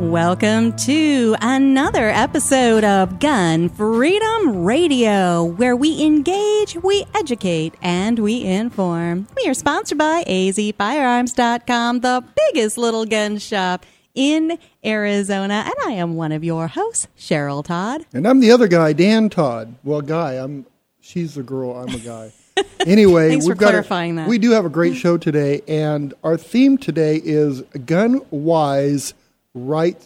[0.00, 8.42] Welcome to another episode of Gun Freedom Radio, where we engage, we educate, and we
[8.42, 9.26] inform.
[9.36, 15.64] We are sponsored by azfirearms.com, the biggest little gun shop in Arizona.
[15.66, 18.06] And I am one of your hosts, Cheryl Todd.
[18.14, 19.74] And I'm the other guy, Dan Todd.
[19.84, 20.64] Well, guy, I'm
[21.02, 22.32] she's the girl, I'm a guy.
[22.86, 24.28] Anyway, Thanks we've for got clarifying a, that.
[24.28, 29.12] We do have a great show today, and our theme today is gun wise,
[29.54, 29.96] right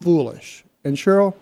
[0.00, 0.64] foolish.
[0.84, 1.34] And Cheryl,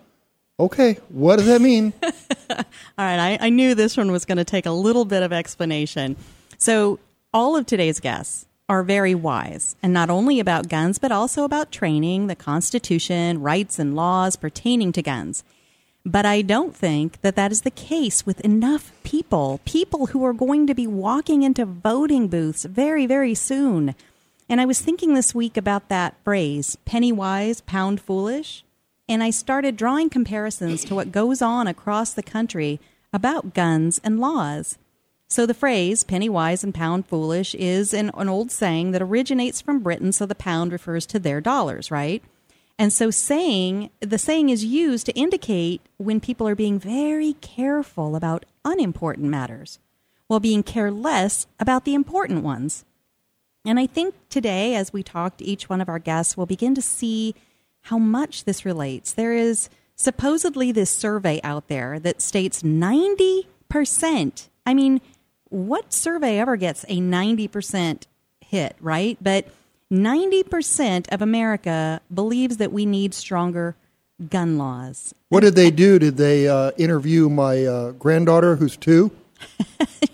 [0.59, 1.93] okay, what does that mean?
[2.03, 2.65] All
[2.99, 6.17] right, I, I knew this one was going to take a little bit of explanation.
[6.59, 6.99] So,
[7.35, 11.71] all of today's guests are very wise, and not only about guns, but also about
[11.71, 15.45] training, the Constitution, rights and laws pertaining to guns.
[16.05, 20.33] But I don't think that that is the case with enough people, people who are
[20.33, 23.95] going to be walking into voting booths very, very soon.
[24.49, 28.65] And I was thinking this week about that phrase, penny wise, pound foolish.
[29.09, 32.81] And I started drawing comparisons to what goes on across the country
[33.13, 34.79] about guns and laws.
[35.29, 39.61] So the phrase penny wise and pound foolish is an, an old saying that originates
[39.61, 42.23] from Britain, so the pound refers to their dollars, right?
[42.79, 48.15] And so saying the saying is used to indicate when people are being very careful
[48.15, 49.79] about unimportant matters
[50.27, 52.85] while being careless about the important ones.
[53.67, 56.83] And I think today, as we talked, each one of our guests, we'll begin to
[56.83, 57.35] see
[57.83, 59.13] how much this relates.
[59.13, 64.49] There is supposedly this survey out there that states 90%.
[64.65, 65.01] I mean,
[65.49, 68.05] what survey ever gets a 90%
[68.41, 69.19] hit, right?
[69.21, 69.49] But
[69.93, 73.75] 90% of America believes that we need stronger
[74.31, 75.15] gun laws.
[75.29, 75.99] what did they do?
[75.99, 79.11] Did they uh, interview my uh, granddaughter, who's two?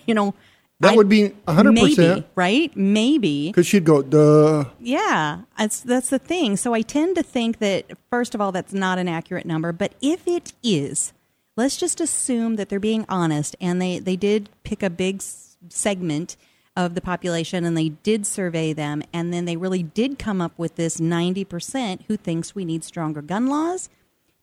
[0.05, 0.35] You know,
[0.83, 1.73] That I- would be 100%.
[1.75, 2.77] maybe, right?
[2.77, 3.49] Maybe.
[3.49, 4.65] Because she'd go, duh.
[4.81, 6.57] Yeah, that's that's the thing.
[6.57, 9.73] So I tend to think that first of all, that's not an accurate number.
[9.73, 11.13] But if it is,
[11.57, 15.57] let's just assume that they're being honest, and they they did pick a big s-
[15.69, 16.37] segment
[16.77, 20.53] of the population, and they did survey them, and then they really did come up
[20.59, 23.89] with this ninety percent who thinks we need stronger gun laws.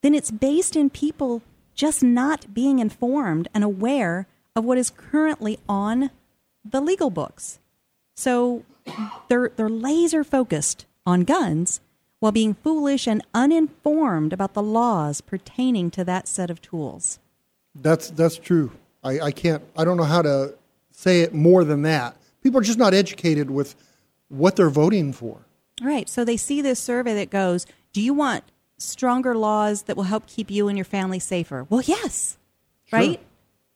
[0.02, 1.42] Then it's based in people
[1.76, 6.10] just not being informed and aware of what is currently on
[6.64, 7.60] the legal books.
[8.16, 8.64] So
[9.28, 11.82] they're they're laser focused on guns
[12.20, 17.20] while being foolish and uninformed about the laws pertaining to that set of tools.
[17.74, 18.72] That's that's true.
[19.04, 19.64] I, I can't.
[19.78, 20.56] I don't know how to
[20.92, 22.18] say it more than that.
[22.44, 23.76] People are just not educated with
[24.28, 25.46] what they're voting for.
[25.82, 26.10] Right.
[26.10, 28.44] so they see this survey that goes, "Do you want
[28.78, 32.38] stronger laws that will help keep you and your family safer?" Well, yes.
[32.88, 33.00] Sure.
[33.00, 33.22] Right?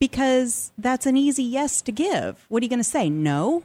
[0.03, 2.45] Because that's an easy yes to give.
[2.49, 3.09] What are you going to say?
[3.09, 3.63] No.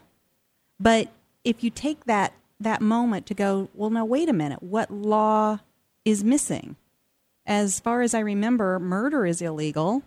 [0.79, 1.09] But
[1.43, 5.59] if you take that that moment to go, well, now wait a minute, what law
[6.05, 6.77] is missing?
[7.45, 10.05] As far as I remember, murder is illegal,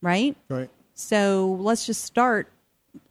[0.00, 0.34] right?
[0.48, 0.70] Right.
[0.94, 2.48] So let's just start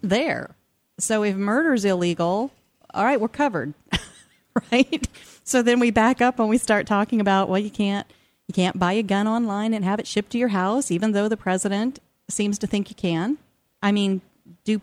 [0.02, 0.56] there.
[0.98, 2.50] So if murder's illegal,
[2.92, 3.76] all right, we're covered,
[4.72, 5.08] right?
[5.44, 8.08] So then we back up and we start talking about well, you can't
[8.48, 11.30] you can't buy a gun online and have it shipped to your house, even though
[11.30, 12.00] the president
[12.32, 13.38] seems to think you can.
[13.82, 14.22] I mean,
[14.64, 14.82] do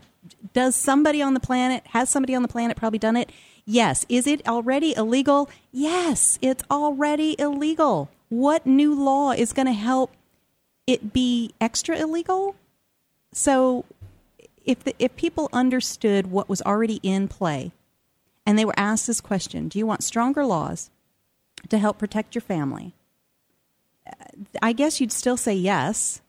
[0.52, 3.30] does somebody on the planet has somebody on the planet probably done it?
[3.64, 4.04] Yes.
[4.08, 5.48] Is it already illegal?
[5.72, 8.10] Yes, it's already illegal.
[8.28, 10.12] What new law is going to help
[10.86, 12.56] it be extra illegal?
[13.32, 13.84] So
[14.64, 17.72] if the, if people understood what was already in play
[18.44, 20.90] and they were asked this question, do you want stronger laws
[21.68, 22.94] to help protect your family?
[24.62, 26.20] I guess you'd still say yes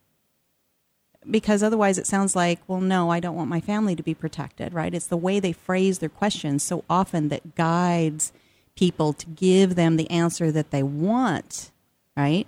[1.29, 4.73] because otherwise it sounds like, well, no, I don't want my family to be protected,
[4.73, 4.93] right?
[4.93, 8.31] It's the way they phrase their questions so often that guides
[8.75, 11.71] people to give them the answer that they want,
[12.15, 12.47] right?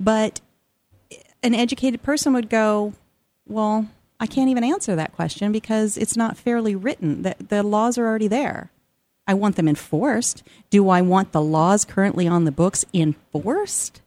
[0.00, 0.40] But
[1.42, 2.94] an educated person would go,
[3.46, 3.88] well,
[4.18, 7.22] I can't even answer that question because it's not fairly written.
[7.22, 8.70] The, the laws are already there.
[9.26, 10.42] I want them enforced.
[10.70, 14.00] Do I want the laws currently on the books enforced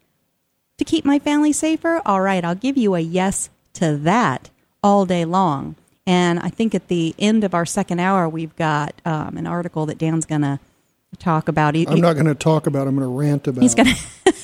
[0.78, 2.02] to keep my family safer?
[2.06, 4.50] All right, I'll give you a yes to that
[4.84, 5.76] all day long.
[6.06, 9.86] And I think at the end of our second hour, we've got um, an article
[9.88, 10.60] that Dan's going to
[11.20, 11.76] talk about.
[11.76, 12.88] He, I'm not going to talk about.
[12.88, 13.62] I'm going to rant about.
[13.62, 13.94] He's gonna.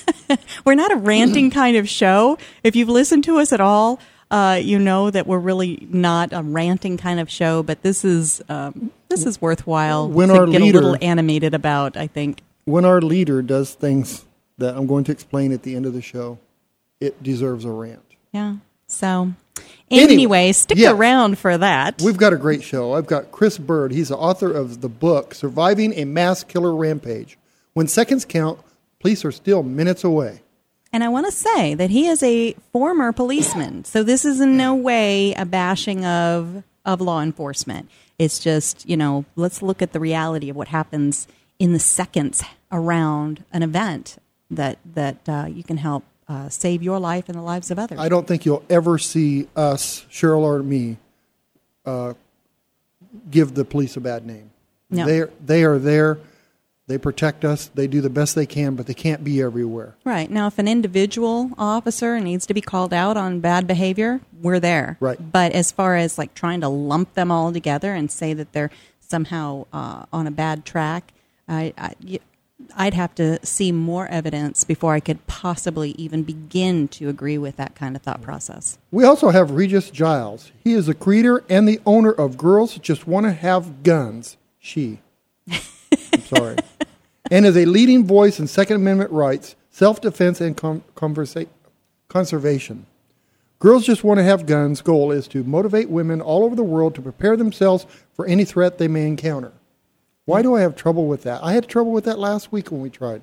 [0.66, 2.38] we're not a ranting kind of show.
[2.64, 4.00] If you've listened to us at all,
[4.30, 7.64] uh, you know that we're really not a ranting kind of show.
[7.64, 11.54] But this is um, this is worthwhile When to our get leader- a little animated
[11.54, 11.96] about.
[11.96, 12.42] I think.
[12.66, 14.26] when our leader does things
[14.58, 16.40] that I'm going to explain at the end of the show,
[17.00, 18.04] it deserves a rant.
[18.34, 18.56] Yeah.
[18.94, 19.34] So,
[19.92, 20.92] Anyway, anyway, stick yes.
[20.92, 22.02] around for that.
[22.02, 22.94] We've got a great show.
[22.94, 23.92] I've got Chris Bird.
[23.92, 27.38] He's the author of the book Surviving a Mass Killer Rampage.
[27.74, 28.60] When seconds count,
[29.00, 30.42] police are still minutes away.
[30.92, 33.84] And I want to say that he is a former policeman.
[33.84, 37.90] So this is in no way a bashing of of law enforcement.
[38.20, 41.28] It's just, you know, let's look at the reality of what happens
[41.60, 44.18] in the seconds around an event
[44.52, 48.00] that that uh, you can help uh, save your life and the lives of others.
[48.00, 50.98] I don't think you'll ever see us, Cheryl or me,
[51.86, 52.14] uh,
[53.30, 54.52] give the police a bad name.
[54.90, 55.06] No.
[55.06, 56.20] They're, they are there.
[56.88, 57.68] They protect us.
[57.74, 59.96] They do the best they can, but they can't be everywhere.
[60.04, 60.30] Right.
[60.30, 64.98] Now, if an individual officer needs to be called out on bad behavior, we're there.
[65.00, 65.18] Right.
[65.32, 68.70] But as far as like trying to lump them all together and say that they're
[69.00, 71.14] somehow uh, on a bad track,
[71.48, 72.20] I, I,
[72.76, 77.58] I'd have to see more evidence before I could possibly even begin to agree with
[77.58, 78.78] that kind of thought process.
[78.92, 80.52] We also have Regis Giles.
[80.64, 84.38] He is the creator and the owner of Girls Just Want to Have Guns.
[84.60, 85.00] She.
[85.50, 86.58] I'm sorry.
[87.30, 91.48] and is a leading voice in Second Amendment rights, self defense, and com- conversa-
[92.08, 92.86] conservation.
[93.60, 96.96] Girls Just Want to Have Guns' goal is to motivate women all over the world
[96.96, 99.54] to prepare themselves for any threat they may encounter.
[100.26, 101.44] Why do I have trouble with that?
[101.44, 103.22] I had trouble with that last week when we tried.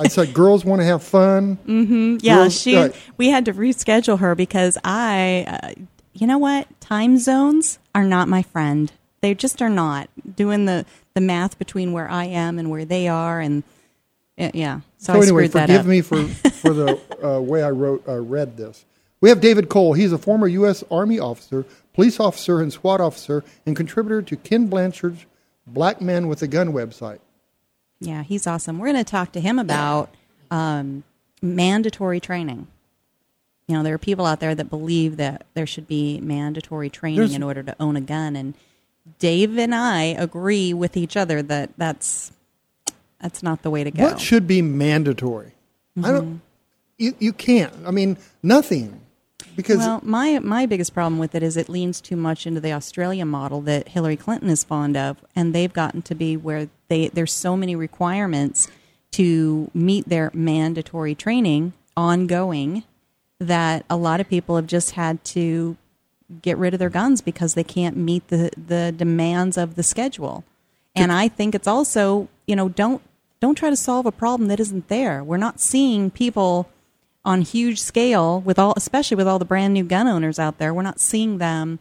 [0.00, 2.18] I said girls want to have fun.
[2.22, 2.76] Yeah, Girls- she.
[2.76, 2.94] right.
[3.16, 5.82] We had to reschedule her because I, uh,
[6.12, 6.68] you know what?
[6.80, 8.92] Time zones are not my friend.
[9.20, 13.08] They just are not doing the the math between where I am and where they
[13.08, 13.64] are, and
[14.38, 14.80] uh, yeah.
[14.98, 16.22] So, So, anyway, forgive me for
[16.62, 18.84] for the uh, way I wrote uh, read this.
[19.20, 19.94] We have David Cole.
[19.94, 20.84] He's a former U.S.
[20.92, 25.26] Army officer, police officer, and SWAT officer, and contributor to Ken Blanchard's
[25.72, 27.18] Black Men with a Gun website.
[28.00, 28.78] Yeah, he's awesome.
[28.78, 30.14] We're going to talk to him about
[30.50, 31.02] um,
[31.42, 32.66] mandatory training.
[33.66, 37.18] You know, there are people out there that believe that there should be mandatory training
[37.18, 38.54] There's- in order to own a gun, and
[39.18, 42.32] Dave and I agree with each other that that's
[43.20, 44.04] that's not the way to go.
[44.04, 45.52] What should be mandatory?
[45.96, 46.12] I Mm-hmm.
[46.14, 46.40] don't.
[46.98, 47.72] You you can't.
[47.86, 49.00] I mean, nothing.
[49.54, 52.72] Because well, my my biggest problem with it is it leans too much into the
[52.72, 57.08] Australia model that Hillary Clinton is fond of, and they've gotten to be where they
[57.08, 58.68] there's so many requirements
[59.12, 62.84] to meet their mandatory training ongoing
[63.38, 65.76] that a lot of people have just had to
[66.42, 70.44] get rid of their guns because they can't meet the the demands of the schedule.
[70.94, 73.02] And I think it's also, you know, don't
[73.40, 75.22] don't try to solve a problem that isn't there.
[75.22, 76.68] We're not seeing people
[77.28, 80.72] on huge scale with all especially with all the brand new gun owners out there.
[80.72, 81.78] We're not seeing them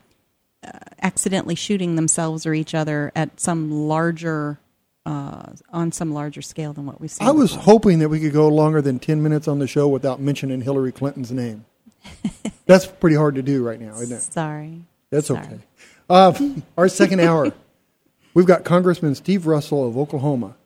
[0.61, 0.71] uh,
[1.01, 4.59] accidentally shooting themselves or each other at some larger
[5.05, 7.25] uh, on some larger scale than what we've seen.
[7.25, 7.63] I was before.
[7.63, 10.91] hoping that we could go longer than ten minutes on the show without mentioning Hillary
[10.91, 11.63] Clinton's name.
[12.65, 14.21] That's pretty hard to do right now, isn't it?
[14.21, 14.81] sorry.
[15.09, 15.39] That's Sorry.
[15.45, 15.59] okay.
[16.09, 16.33] Uh,
[16.77, 17.53] our second hour,
[18.33, 20.56] we've got Congressman Steve Russell of Oklahoma.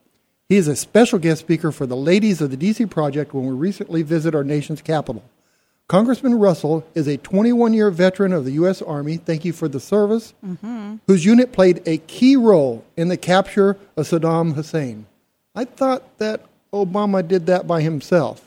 [0.51, 3.53] He is a special guest speaker for the Ladies of the DC Project when we
[3.53, 5.23] recently visit our nation's capital.
[5.87, 8.81] Congressman Russell is a 21 year veteran of the U.S.
[8.81, 9.15] Army.
[9.15, 10.33] Thank you for the service.
[11.07, 15.05] Whose unit played a key role in the capture of Saddam Hussein.
[15.55, 16.41] I thought that
[16.73, 18.43] Obama did that by himself.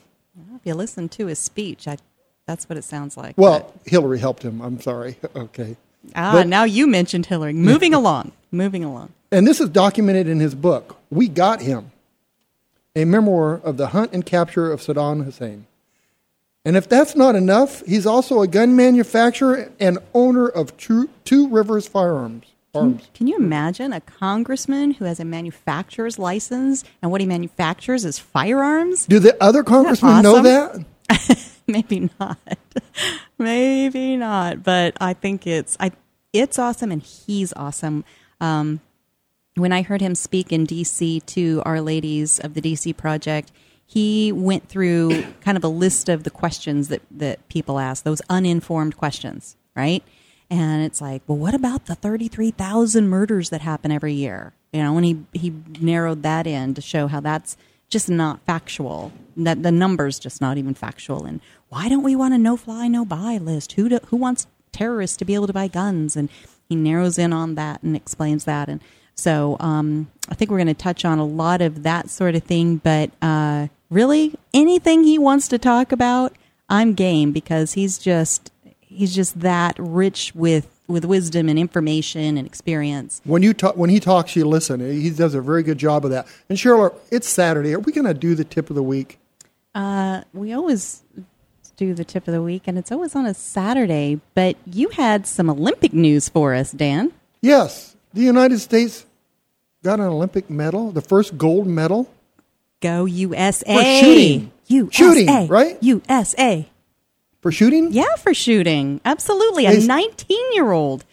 [0.56, 1.96] If you listen to his speech, I,
[2.44, 3.38] that's what it sounds like.
[3.38, 4.60] Well, Hillary helped him.
[4.60, 5.16] I'm sorry.
[5.34, 5.78] okay.
[6.14, 7.54] Ah, but- now you mentioned Hillary.
[7.54, 9.14] Moving along, moving along.
[9.32, 11.90] And this is documented in his book, We Got Him,
[12.96, 15.66] a memoir of the hunt and capture of Saddam Hussein.
[16.64, 21.48] And if that's not enough, he's also a gun manufacturer and owner of Two, Two
[21.48, 22.46] Rivers Firearms.
[22.74, 23.08] Arms.
[23.14, 28.18] Can you imagine a congressman who has a manufacturer's license and what he manufactures is
[28.18, 29.06] firearms?
[29.06, 30.86] Do the other congressmen know awesome?
[31.08, 31.52] that?
[31.68, 32.38] Maybe not.
[33.38, 34.64] Maybe not.
[34.64, 35.92] But I think it's I
[36.32, 38.04] it's awesome and he's awesome.
[38.40, 38.80] Um,
[39.56, 43.52] when I heard him speak in DC to Our Ladies of the DC Project,
[43.86, 48.22] he went through kind of a list of the questions that, that people ask, those
[48.28, 50.02] uninformed questions, right?
[50.50, 54.52] And it's like, well, what about the 33,000 murders that happen every year?
[54.72, 57.56] You know, and he, he narrowed that in to show how that's
[57.88, 59.12] just not factual.
[59.36, 61.24] That the numbers just not even factual.
[61.24, 63.72] And why don't we want a no fly, no buy list?
[63.72, 66.16] Who do, who wants terrorists to be able to buy guns?
[66.16, 66.28] And
[66.68, 68.68] he narrows in on that and explains that.
[68.68, 68.80] And
[69.14, 72.42] So um, I think we're going to touch on a lot of that sort of
[72.42, 72.78] thing.
[72.78, 76.32] But uh, really, anything he wants to talk about,
[76.68, 82.46] I'm game because he's just he's just that rich with with wisdom and information and
[82.46, 83.20] experience.
[83.24, 84.80] When you talk, when he talks, you listen.
[84.80, 86.26] He does a very good job of that.
[86.48, 87.74] And Cheryl, it's Saturday.
[87.74, 89.18] Are we going to do the tip of the week?
[89.74, 91.02] Uh, we always
[91.76, 94.20] do the tip of the week, and it's always on a Saturday.
[94.34, 97.12] But you had some Olympic news for us, Dan.
[97.40, 99.04] Yes, the United States
[99.82, 102.08] got an Olympic medal, the first gold medal.
[102.80, 103.64] Go USA!
[103.64, 104.52] For shooting.
[104.66, 104.90] USA.
[104.96, 105.76] Shooting, right?
[105.82, 106.68] USA.
[107.42, 107.92] For shooting?
[107.92, 109.00] Yeah, for shooting.
[109.04, 109.66] Absolutely.
[109.66, 111.04] A 19 year old.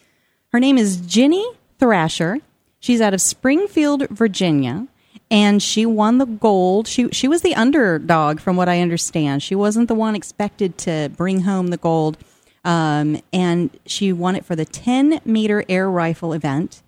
[0.52, 1.46] Her name is Ginny
[1.78, 2.38] Thrasher.
[2.80, 4.86] She's out of Springfield, Virginia.
[5.30, 6.86] And she won the gold.
[6.86, 9.42] She she was the underdog, from what I understand.
[9.42, 12.18] She wasn't the one expected to bring home the gold,
[12.66, 16.81] um, and she won it for the 10 meter air rifle event.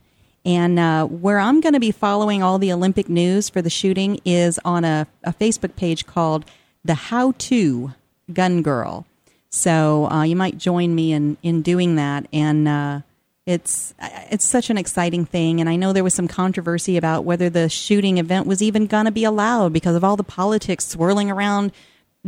[0.44, 4.20] And uh, where I'm going to be following all the Olympic news for the shooting
[4.24, 6.44] is on a, a Facebook page called
[6.84, 7.94] the How To
[8.32, 9.06] Gun Girl.
[9.48, 12.26] So uh, you might join me in, in doing that.
[12.32, 13.00] And uh,
[13.46, 13.94] it's
[14.30, 15.60] it's such an exciting thing.
[15.60, 19.04] And I know there was some controversy about whether the shooting event was even going
[19.04, 21.72] to be allowed because of all the politics swirling around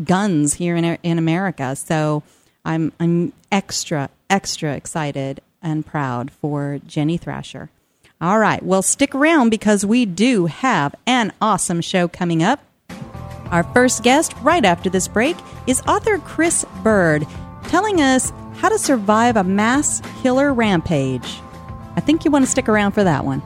[0.05, 1.75] guns here in in America.
[1.75, 2.23] So
[2.65, 7.71] I'm I'm extra extra excited and proud for Ginny Thrasher.
[8.19, 12.61] All right, well stick around because we do have an awesome show coming up.
[13.51, 17.27] Our first guest right after this break is author Chris Bird
[17.65, 21.41] telling us how to survive a mass killer rampage.
[21.97, 23.43] I think you want to stick around for that one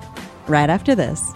[0.47, 1.33] right after this.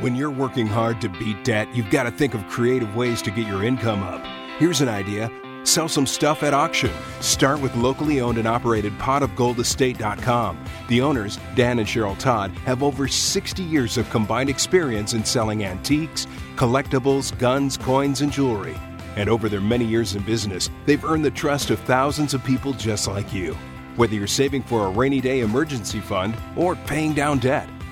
[0.00, 3.30] When you're working hard to beat debt, you've got to think of creative ways to
[3.30, 4.24] get your income up.
[4.58, 5.30] Here's an idea
[5.68, 6.90] sell some stuff at auction.
[7.20, 10.64] Start with locally owned and operated potofgoldestate.com.
[10.88, 15.64] The owners, Dan and Cheryl Todd, have over 60 years of combined experience in selling
[15.64, 18.76] antiques, collectibles, guns, coins, and jewelry.
[19.16, 22.72] And over their many years in business, they've earned the trust of thousands of people
[22.72, 23.54] just like you.
[23.96, 27.68] Whether you're saving for a rainy day emergency fund or paying down debt,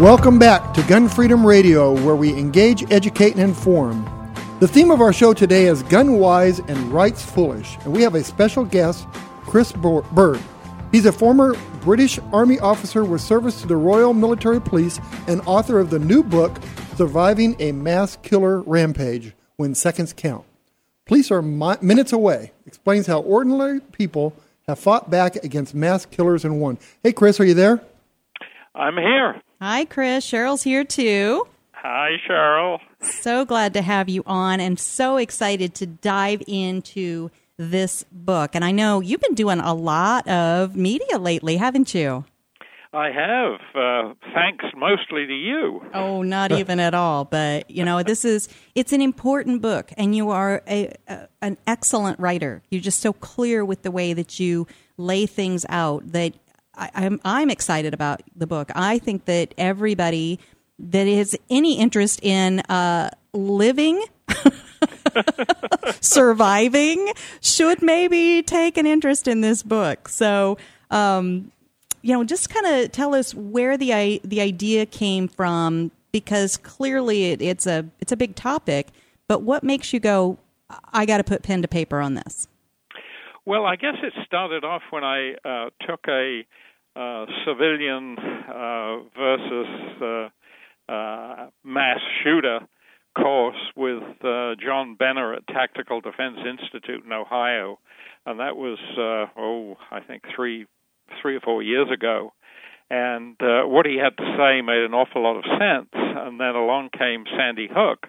[0.00, 4.04] Welcome back to Gun Freedom Radio, where we engage, educate, and inform.
[4.58, 8.16] The theme of our show today is Gun Wise and Rights Foolish, and we have
[8.16, 9.06] a special guest,
[9.42, 10.40] Chris Bird.
[10.90, 14.98] He's a former British Army officer with service to the Royal Military Police
[15.28, 16.58] and author of the new book,
[16.96, 20.44] Surviving a Mass Killer Rampage When Seconds Count.
[21.06, 24.34] Police are mi- minutes away, explains how ordinary people
[24.66, 26.78] have fought back against mass killers and won.
[27.04, 27.80] Hey, Chris, are you there?
[28.74, 29.40] I'm here.
[29.60, 30.26] Hi, Chris.
[30.26, 31.46] Cheryl's here too.
[31.72, 32.78] Hi, Cheryl.
[33.00, 38.54] So glad to have you on and so excited to dive into this book.
[38.54, 42.24] And I know you've been doing a lot of media lately, haven't you?
[42.94, 45.82] I have, uh, thanks mostly to you.
[45.94, 47.24] Oh, not even at all.
[47.24, 51.56] But you know, this is it's an important book, and you are a, a an
[51.66, 52.62] excellent writer.
[52.70, 56.34] You're just so clear with the way that you lay things out that
[56.76, 58.70] I, I'm I'm excited about the book.
[58.74, 60.38] I think that everybody
[60.78, 64.02] that has any interest in uh, living,
[66.00, 70.08] surviving, should maybe take an interest in this book.
[70.08, 70.58] So,
[70.90, 71.52] um,
[72.02, 77.26] you know, just kind of tell us where the the idea came from, because clearly
[77.26, 78.88] it, it's a it's a big topic.
[79.28, 80.38] But what makes you go?
[80.92, 82.48] I got to put pen to paper on this.
[83.46, 86.46] Well, I guess it started off when I uh, took a
[87.44, 89.66] civilian uh, versus
[90.00, 92.60] uh, uh, mass shooter
[93.16, 97.78] course with uh, John Benner at Tactical Defense Institute in Ohio,
[98.26, 98.78] and that was
[99.36, 100.66] oh, I think three
[101.20, 102.32] three or four years ago.
[102.90, 105.88] And what he had to say made an awful lot of sense.
[105.94, 108.06] And then along came Sandy Hook,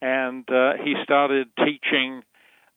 [0.00, 2.22] and uh, he started teaching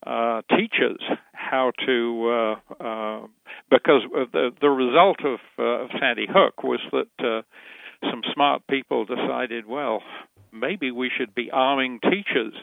[0.05, 1.01] uh, teachers
[1.33, 3.27] how to, uh, uh,
[3.69, 7.41] because the the result of, uh, of Sandy Hook was that uh,
[8.09, 10.01] some smart people decided, well,
[10.51, 12.53] maybe we should be arming teachers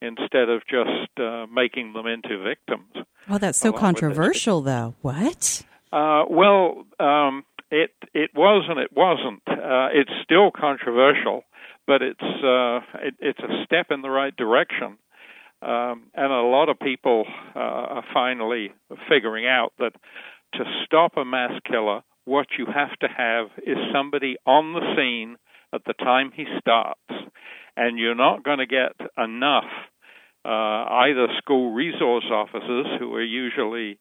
[0.00, 3.06] instead of just uh, making them into victims.
[3.28, 4.94] Oh, that's so controversial, though.
[5.00, 5.62] What?
[5.92, 9.42] Uh, well, um, it it was and it wasn't.
[9.46, 11.44] Uh, it's still controversial,
[11.86, 14.98] but it's uh, it, it's a step in the right direction.
[15.62, 18.72] Um, and a lot of people uh, are finally
[19.08, 19.92] figuring out that
[20.54, 25.36] to stop a mass killer, what you have to have is somebody on the scene
[25.72, 27.00] at the time he starts.
[27.76, 29.70] And you're not going to get enough
[30.44, 33.98] uh, either school resource officers, who are usually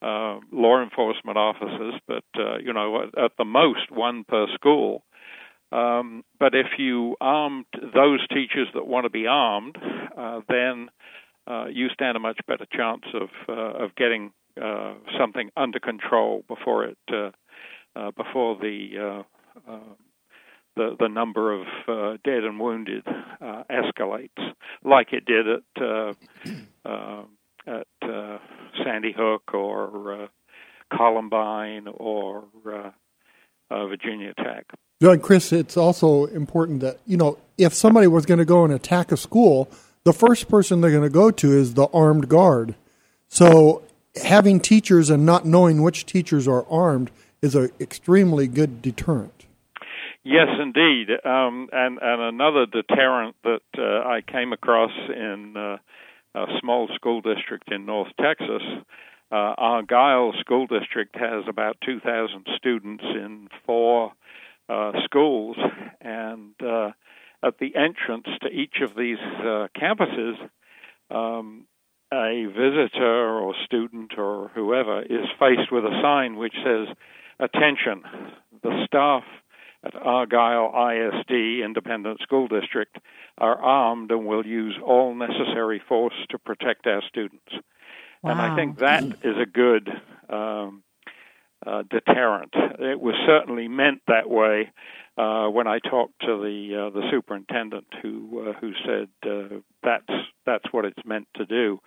[0.00, 5.04] uh, law enforcement officers, but uh, you know at, at, the most one per school.
[5.70, 9.76] Um, but if you armed those teachers that want to be armed,
[10.16, 10.88] uh, then
[11.46, 16.44] uh, you stand a much better chance of uh, of getting uh, something under control
[16.46, 17.30] before it uh,
[17.96, 19.24] uh, before the
[19.68, 19.72] uh,
[20.76, 21.66] the the number of
[22.22, 23.04] dead and wounded
[23.70, 24.30] escalates,
[24.84, 26.16] like it did at
[27.66, 27.86] at
[28.84, 30.28] Sandy Hook or
[30.92, 32.44] Columbine or
[33.70, 34.66] Virginia Tech.
[35.02, 38.72] John, Chris, it's also important that you know if somebody was going to go and
[38.72, 39.68] attack a school
[40.04, 42.74] the first person they're going to go to is the armed guard.
[43.28, 43.82] So
[44.22, 47.10] having teachers and not knowing which teachers are armed
[47.40, 49.46] is an extremely good deterrent.
[50.24, 51.08] Yes, indeed.
[51.24, 55.78] Um, and, and another deterrent that uh, I came across in uh,
[56.34, 58.62] a small school district in North Texas.
[59.32, 64.12] Uh, Argyle School District has about 2,000 students in four
[64.68, 65.56] uh, schools,
[66.00, 66.90] and uh,
[67.42, 70.34] at the entrance to each of these uh, campuses,
[71.10, 71.66] um,
[72.12, 76.94] a visitor or student or whoever is faced with a sign which says,
[77.40, 78.02] Attention,
[78.62, 79.24] the staff
[79.84, 82.96] at Argyle ISD Independent School District
[83.38, 87.52] are armed and will use all necessary force to protect our students.
[88.22, 88.32] Wow.
[88.32, 89.88] And I think that is a good
[90.28, 90.84] um,
[91.66, 92.52] uh, deterrent.
[92.54, 94.70] It was certainly meant that way
[95.22, 100.20] uh, when I talked to the uh, the superintendent who uh, who said uh, that's
[100.46, 101.78] that's what it's meant to do.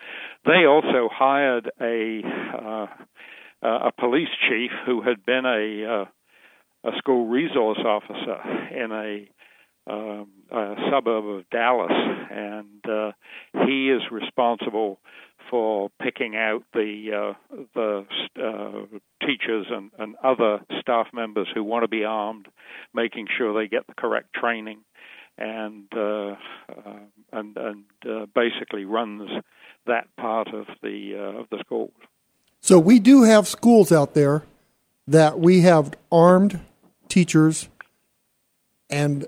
[0.46, 2.22] They also hired a
[2.54, 2.88] uh,
[3.62, 6.06] a police chief who had been a uh,
[6.86, 8.40] a school resource officer
[8.72, 13.12] in a, um, a suburb of Dallas, and uh,
[13.66, 15.00] he is responsible
[15.50, 18.06] for picking out the uh, the
[18.40, 22.48] uh, teachers and, and other staff members who want to be armed,
[22.94, 24.80] making sure they get the correct training,
[25.38, 26.36] and uh,
[26.70, 27.00] uh
[27.32, 29.30] and and uh, basically runs
[29.86, 31.94] that part of the uh, of the schools.
[32.62, 34.44] So we do have schools out there
[35.08, 36.60] that we have armed
[37.10, 37.70] teachers
[38.90, 39.28] and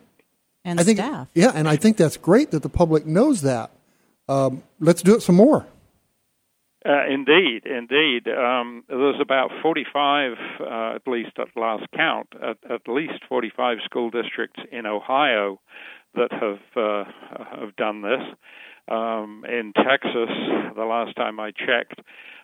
[0.64, 1.30] and I think, staff.
[1.34, 3.72] Yeah, and I think that's great that the public knows that.
[4.28, 5.66] Um, let's do it some more.
[6.88, 8.30] Uh, indeed, indeed.
[8.30, 14.10] Um, there's about 45, uh, at least at last count, at, at, least 45 school
[14.10, 15.60] districts in Ohio
[16.16, 17.04] that have uh,
[17.60, 18.22] have done this.
[18.90, 20.30] Um, in Texas,
[20.78, 22.00] the last time I checked,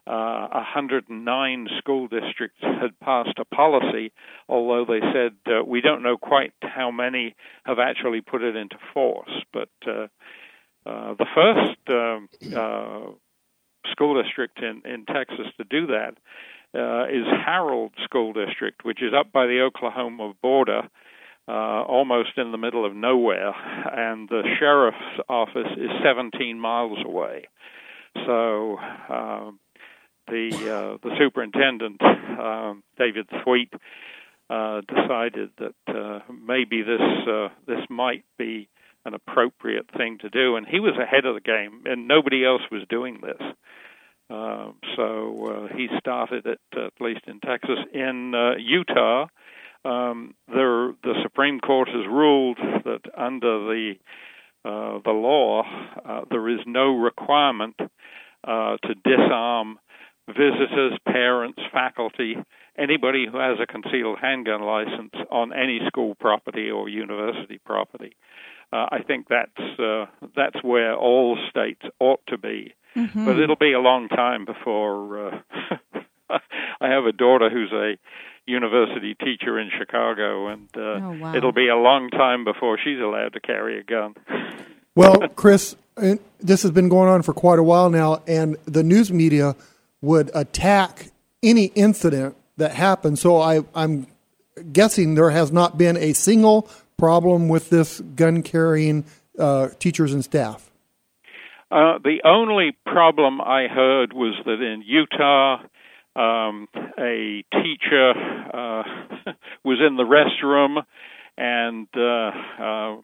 [0.06, 4.12] uh, 109 school districts had passed a policy,
[4.49, 8.75] although they said uh, we don't know quite how many have actually put it into
[8.93, 9.32] force.
[9.53, 10.08] But uh,
[10.86, 12.27] the first um,
[13.91, 16.15] school district in, in Texas to do that
[16.76, 20.84] uh, is Harrold School District, which is up by the Oklahoma border,
[21.48, 23.54] uh, almost in the middle of nowhere,
[23.91, 27.46] and the sheriff's office is 17 miles away.
[28.26, 28.78] So
[29.10, 29.52] uh,
[30.28, 33.74] the the superintendent, um, David Thweatt,
[34.50, 38.67] uh, decided that uh, maybe this uh, this might be
[39.05, 42.61] an appropriate thing to do, and he was ahead of the game, and nobody else
[42.71, 43.41] was doing this.
[44.29, 47.77] Uh, so uh, he started it, at least in Texas.
[47.93, 49.27] In uh, Utah,
[49.85, 53.93] um, there, the Supreme Court has ruled that under the
[54.65, 55.63] uh, the law,
[56.07, 57.75] uh, there is no requirement
[58.47, 59.77] uh, to disarm
[60.27, 62.37] visitors, parents, faculty,
[62.77, 68.15] anybody who has a concealed handgun license on any school property or university property.
[68.71, 70.05] Uh, I think that's uh,
[70.36, 73.25] that's where all states ought to be, mm-hmm.
[73.25, 75.27] but it'll be a long time before.
[75.27, 75.39] Uh,
[76.81, 77.97] I have a daughter who's a
[78.47, 81.36] university teacher in Chicago, and uh, oh, wow.
[81.36, 84.15] it'll be a long time before she's allowed to carry a gun.
[84.95, 85.75] Well, Chris,
[86.39, 89.55] this has been going on for quite a while now, and the news media
[90.01, 91.07] would attack
[91.41, 93.19] any incident that happened.
[93.19, 94.07] So I, I'm
[94.71, 99.05] guessing there has not been a single problem with this gun carrying
[99.37, 100.69] uh, teachers and staff.
[101.71, 105.63] Uh, the only problem I heard was that in Utah,
[106.15, 106.67] um,
[106.99, 108.11] a teacher
[108.53, 108.83] uh,
[109.63, 110.83] was in the restroom
[111.35, 113.01] and uh, uh,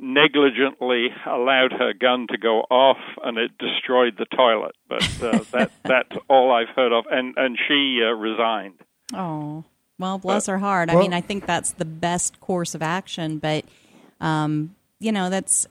[0.00, 4.74] negligently allowed her gun to go off, and it destroyed the toilet.
[4.88, 8.80] But uh, that that's all I've heard of, and and she uh, resigned.
[9.14, 9.64] Oh
[9.98, 10.88] well, bless but, her heart.
[10.88, 13.64] Well, I mean, I think that's the best course of action, but
[14.20, 15.66] um, you know, that's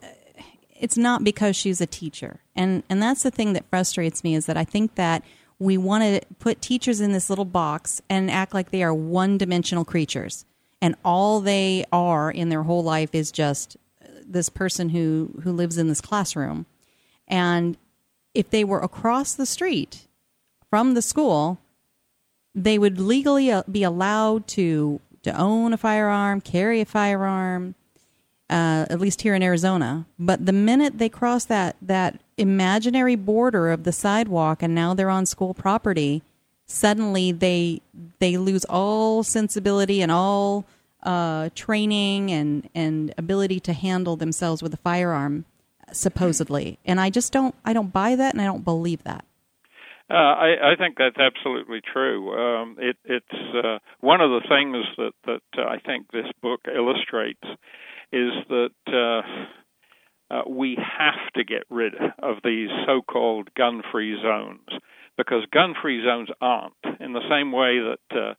[0.79, 4.45] it's not because she's a teacher, and and that's the thing that frustrates me is
[4.45, 5.23] that I think that
[5.57, 9.37] we want to put teachers in this little box and act like they are one
[9.37, 10.45] dimensional creatures
[10.81, 13.77] and all they are in their whole life is just
[14.27, 16.65] this person who who lives in this classroom
[17.27, 17.77] and
[18.33, 20.07] if they were across the street
[20.69, 21.59] from the school
[22.53, 27.75] they would legally uh, be allowed to to own a firearm carry a firearm
[28.49, 30.05] uh, at least here in Arizona.
[30.19, 35.09] But the minute they cross that that imaginary border of the sidewalk and now they're
[35.09, 36.21] on school property,
[36.65, 37.81] suddenly they
[38.19, 40.65] they lose all sensibility and all
[41.05, 45.45] uh, training and and ability to handle themselves with a firearm,
[45.91, 46.79] supposedly.
[46.83, 49.23] And I just don't I don't buy that and I don't believe that.
[50.09, 52.31] Uh, I, I think that's absolutely true.
[52.33, 56.61] Um, it, it's uh, one of the things that that uh, I think this book
[56.73, 57.43] illustrates
[58.11, 64.67] is that uh, uh, we have to get rid of these so-called gun-free zones
[65.17, 68.17] because gun-free zones aren't in the same way that.
[68.17, 68.33] Uh,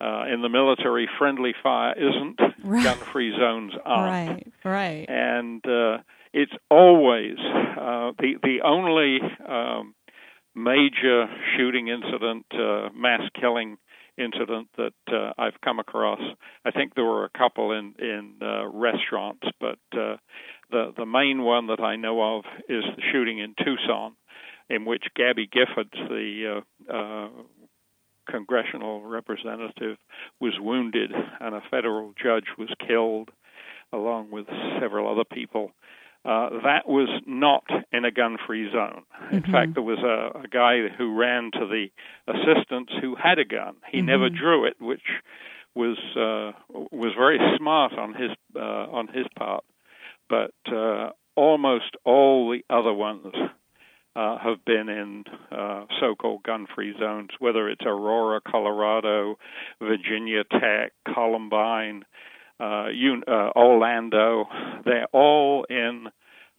[0.00, 2.40] uh, in the military, friendly fire isn't.
[2.64, 2.84] Right.
[2.84, 4.30] Gun-free zones aren't.
[4.30, 5.06] Right, right.
[5.08, 5.98] And uh,
[6.32, 9.94] it's always uh, the the only um,
[10.54, 13.78] major shooting incident, uh, mass killing
[14.16, 16.20] incident that uh, I've come across.
[16.64, 20.16] I think there were a couple in in uh, restaurants, but uh,
[20.70, 24.16] the the main one that I know of is the shooting in Tucson,
[24.68, 27.28] in which Gabby Giffords, the uh, uh,
[28.30, 29.96] congressional representative,
[30.40, 33.30] was wounded, and a federal judge was killed,
[33.92, 34.46] along with
[34.80, 35.72] several other people.
[36.24, 39.02] Uh, that was not in a gun-free zone.
[39.30, 39.52] In mm-hmm.
[39.52, 41.86] fact, there was a, a guy who ran to the
[42.26, 43.76] assistance who had a gun.
[43.90, 44.06] He mm-hmm.
[44.06, 45.02] never drew it, which
[45.74, 46.58] was uh,
[46.90, 48.60] was very smart on his uh,
[48.90, 49.64] on his part.
[50.28, 53.32] But uh, almost all the other ones
[54.16, 59.38] uh, have been in uh, so-called gun-free zones, whether it's Aurora, Colorado,
[59.80, 62.04] Virginia Tech, Columbine,
[62.60, 62.88] uh,
[63.26, 64.46] uh, Orlando.
[64.84, 66.08] They're all in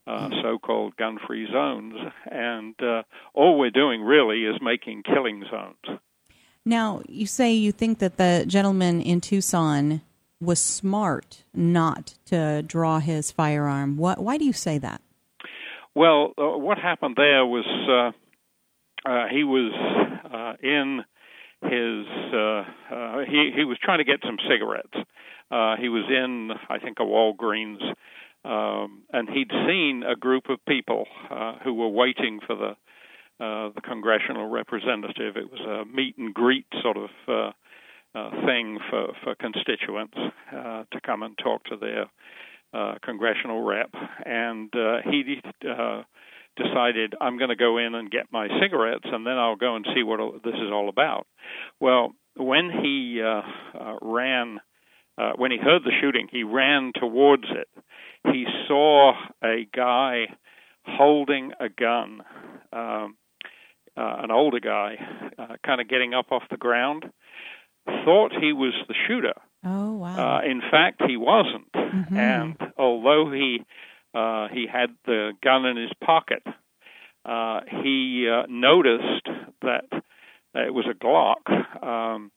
[0.08, 1.96] uh, so-called gun-free zones,
[2.32, 6.00] and uh, all we're doing really is making killing zones.
[6.66, 10.02] Now, you say you think that the gentleman in Tucson
[10.42, 13.98] was smart not to draw his firearm.
[13.98, 14.20] What?
[14.20, 15.02] Why do you say that?
[16.00, 17.66] Well, uh, what happened there was
[19.06, 19.74] uh, uh, he was
[20.34, 21.02] uh, in
[21.64, 22.64] his uh,
[22.96, 24.96] uh, he he was trying to get some cigarettes.
[25.52, 27.84] Uh, he was in I think a Walgreens,
[28.46, 33.70] um, and he'd seen a group of people uh, who were waiting for the uh,
[33.76, 35.36] the congressional representative.
[35.36, 37.52] It was a meet and greet sort of uh,
[38.18, 40.16] uh, thing for for constituents
[40.56, 42.06] uh, to come and talk to their
[42.74, 43.92] uh, congressional rep,
[44.26, 46.04] and uh, he uh,
[46.56, 49.86] decided I'm going to go in and get my cigarettes, and then I'll go and
[49.96, 51.26] see what this is all about.
[51.80, 53.42] Well, when he uh,
[53.78, 54.60] uh, ran,
[55.18, 57.68] uh, when he heard the shooting, he ran towards it.
[58.32, 60.26] He saw a guy
[60.86, 62.22] holding a gun,
[62.74, 63.18] um,
[63.98, 64.96] uh, an older guy,
[65.38, 67.06] uh, kind of getting up off the ground.
[67.86, 69.34] thought he was the shooter.
[69.64, 70.38] Oh wow!
[70.38, 71.72] Uh, in fact, he wasn't.
[71.74, 72.18] Mhm.
[72.18, 73.64] And although he
[74.14, 76.44] uh, he had the gun in his pocket,
[77.26, 79.28] uh, he uh, noticed
[79.62, 79.86] that
[80.56, 81.84] it was a Glock.
[81.84, 82.32] Um,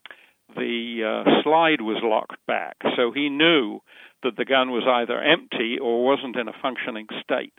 [0.57, 3.81] the uh, slide was locked back, so he knew
[4.23, 7.55] that the gun was either empty or wasn't in a functioning state,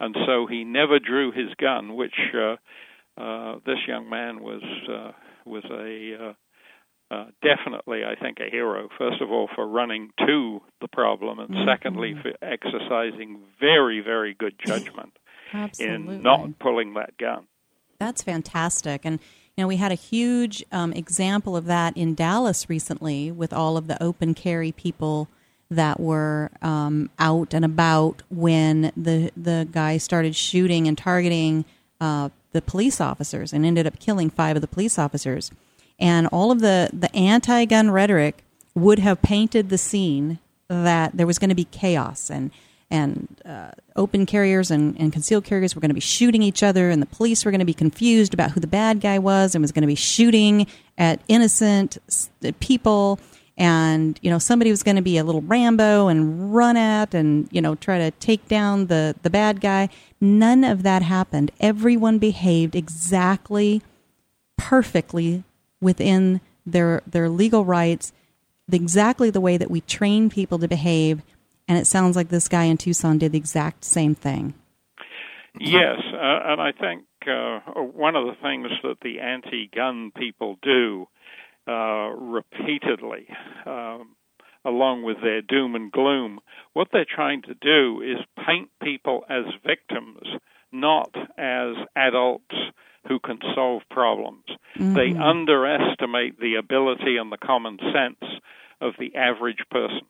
[0.00, 2.56] and so he never drew his gun, which uh,
[3.18, 5.12] uh, this young man was uh,
[5.46, 6.32] was a uh,
[7.14, 8.88] uh, definitely, I think, a hero.
[8.98, 11.64] First of all, for running to the problem, and Mhm.
[11.66, 15.16] secondly, for exercising very, very good judgment
[15.78, 17.46] in not pulling that gun.
[17.98, 19.02] That's fantastic.
[19.04, 19.20] And,
[19.56, 23.76] you know, we had a huge um, example of that in Dallas recently with all
[23.76, 25.28] of the open carry people
[25.70, 31.64] that were um, out and about when the, the guy started shooting and targeting
[32.00, 35.50] uh, the police officers and ended up killing five of the police officers.
[35.98, 41.26] And all of the, the anti gun rhetoric would have painted the scene that there
[41.26, 42.50] was going to be chaos and
[42.90, 46.90] and uh, open carriers and, and concealed carriers were going to be shooting each other,
[46.90, 49.62] and the police were going to be confused about who the bad guy was and
[49.62, 51.98] was going to be shooting at innocent
[52.60, 53.18] people.
[53.56, 57.48] And you know somebody was going to be a little Rambo and run at and
[57.52, 59.88] you know try to take down the the bad guy.
[60.20, 61.52] None of that happened.
[61.60, 63.82] Everyone behaved exactly
[64.56, 65.44] perfectly
[65.84, 68.12] within their their legal rights,
[68.70, 71.22] exactly the way that we train people to behave.
[71.68, 74.54] And it sounds like this guy in Tucson did the exact same thing.
[75.58, 81.06] Yes, uh, and I think uh, one of the things that the anti-gun people do
[81.68, 83.28] uh, repeatedly,
[83.64, 84.16] um,
[84.64, 86.40] along with their doom and gloom,
[86.72, 90.26] what they're trying to do is paint people as victims,
[90.72, 92.56] not as adults
[93.06, 94.44] who can solve problems.
[94.76, 98.40] They underestimate the ability and the common sense
[98.80, 100.02] of the average person,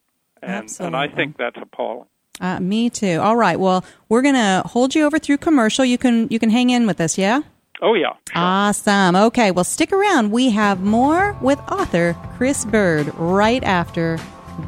[0.42, 2.08] and and I think that's appalling.
[2.40, 3.20] Uh, me too.
[3.20, 3.60] All right.
[3.60, 5.84] Well, we're gonna hold you over through commercial.
[5.84, 7.18] You can you can hang in with us.
[7.18, 7.42] Yeah.
[7.82, 8.14] Oh yeah.
[8.34, 9.14] Awesome.
[9.16, 9.50] Okay.
[9.50, 10.32] Well, stick around.
[10.32, 14.18] We have more with author Chris Bird right after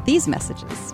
[0.05, 0.93] these messages.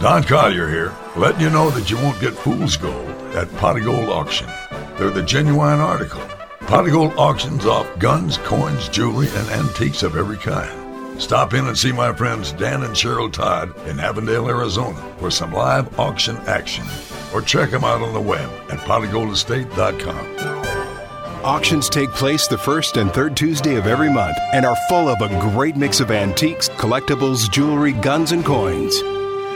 [0.00, 3.84] Don Collier here, letting you know that you won't get fool's gold at Pot of
[3.84, 4.46] Gold Auction.
[4.96, 6.22] They're the genuine article.
[6.60, 11.20] Pot of Gold auctions off guns, coins, jewelry, and antiques of every kind.
[11.20, 15.52] Stop in and see my friends Dan and Cheryl Todd in Avondale, Arizona for some
[15.52, 16.86] live auction action.
[17.34, 21.44] Or check them out on the web at potofgoldestate.com.
[21.44, 25.20] Auctions take place the first and third Tuesday of every month and are full of
[25.20, 29.02] a great mix of antiques, collectibles, jewelry, guns, and coins.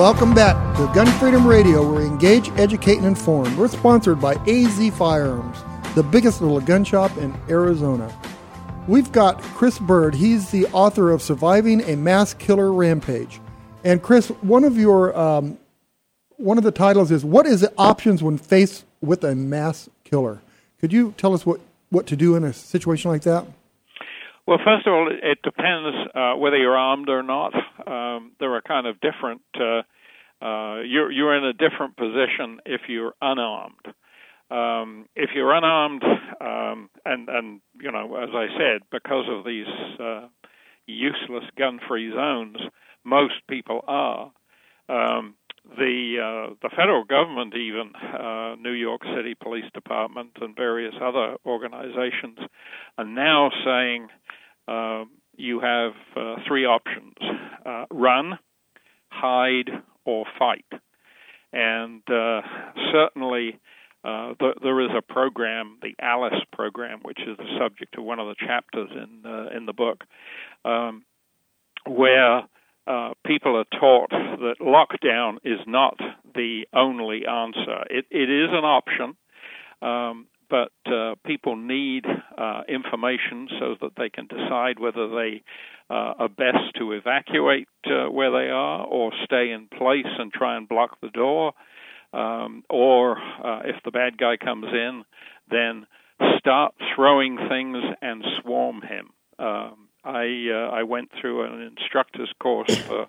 [0.00, 3.54] Welcome back to Gun Freedom Radio, where we engage, educate, and inform.
[3.54, 5.58] We're sponsored by AZ Firearms,
[5.94, 8.10] the biggest little gun shop in Arizona.
[8.88, 10.14] We've got Chris Bird.
[10.14, 13.42] He's the author of Surviving a Mass Killer Rampage.
[13.84, 15.58] And Chris, one of your um,
[16.38, 20.40] one of the titles is "What is the options when faced with a mass killer?"
[20.80, 21.60] Could you tell us what
[21.90, 23.44] what to do in a situation like that?
[24.50, 27.54] Well, first of all, it- depends uh, whether you're armed or not.
[27.86, 29.42] Um, there are kind of different.
[29.56, 29.82] Uh,
[30.44, 33.86] uh, you're you're in a different position if you're unarmed.
[34.50, 36.02] um, if you're unarmed,
[36.40, 39.68] um, and and you know, as I said, because of these
[40.00, 40.28] uh,
[40.86, 42.58] useless gun-free zones,
[43.04, 44.32] most people are.
[44.88, 45.36] Um,
[45.78, 46.16] the
[46.50, 52.38] uh, the federal government, even uh, New York City Police Department and various other organizations,
[52.98, 54.08] are now saying
[55.36, 57.14] you have uh, three options:
[57.64, 58.38] uh, run,
[59.08, 59.70] hide,
[60.04, 60.66] or fight.
[61.52, 62.42] And uh,
[62.92, 63.58] certainly,
[64.04, 68.20] uh, the, there is a program, the ALICE program, which is the subject of one
[68.20, 70.04] of the chapters in uh, in the book,
[70.64, 71.04] um,
[71.86, 72.42] where
[72.86, 75.98] uh, people are taught that lockdown is not
[76.34, 77.84] the only answer.
[77.90, 79.16] It, it is an option,
[79.82, 82.04] um, but uh, people need
[82.36, 85.42] uh, information so that they can decide whether they
[85.88, 90.56] uh, are best to evacuate uh, where they are or stay in place and try
[90.56, 91.52] and block the door,
[92.12, 95.04] um, or uh, if the bad guy comes in,
[95.50, 95.86] then
[96.38, 99.10] start throwing things and swarm him.
[99.38, 103.06] Um, I uh, I went through an instructor's course for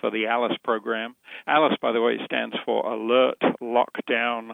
[0.00, 1.14] for the ALICE program.
[1.46, 4.52] ALICE, by the way, stands for Alert, Lockdown,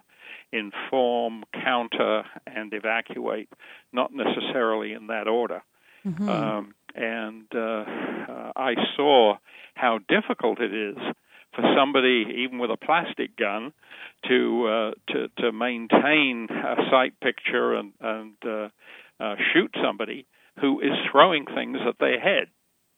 [0.52, 3.48] Inform, Counter, and Evacuate,
[3.92, 5.62] not necessarily in that order.
[6.06, 6.28] Mm-hmm.
[6.28, 9.34] Um, and uh, uh, I saw
[9.74, 10.96] how difficult it is
[11.54, 13.72] for somebody, even with a plastic gun,
[14.28, 18.68] to uh, to to maintain a sight picture and and uh,
[19.20, 20.26] uh, shoot somebody
[20.60, 22.48] who is throwing things at their head.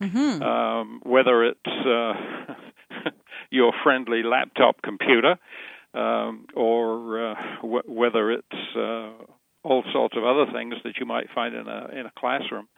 [0.03, 0.43] Mm-hmm.
[0.43, 3.11] Um, whether it's uh,
[3.51, 5.39] your friendly laptop computer
[5.95, 9.11] um, or uh, w- whether it's uh,
[9.65, 12.69] all sorts of other things that you might find in a in a classroom.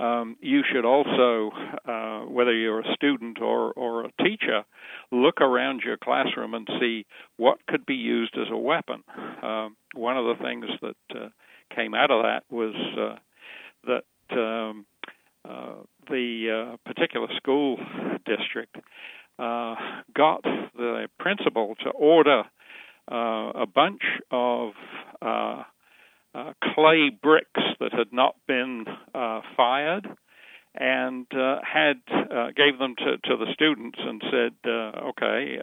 [0.00, 1.52] Um, you should also,
[1.86, 4.64] uh, whether you're a student or or a teacher,
[5.10, 9.04] look around your classroom and see what could be used as a weapon.
[9.42, 11.28] Um, one of the things that uh,
[11.74, 13.16] came out of that was uh,
[13.86, 14.86] that um,
[15.44, 15.74] uh,
[16.08, 17.76] the particular school
[18.24, 18.76] district
[19.42, 19.74] uh,
[20.16, 20.42] got
[20.76, 22.44] the principal to order
[23.10, 24.72] uh, a bunch of
[25.20, 25.62] uh,
[26.34, 28.84] uh, clay bricks that had not been
[29.56, 30.06] fired
[30.74, 35.58] and uh, had uh, gave them to, to the students and said, uh, "Okay,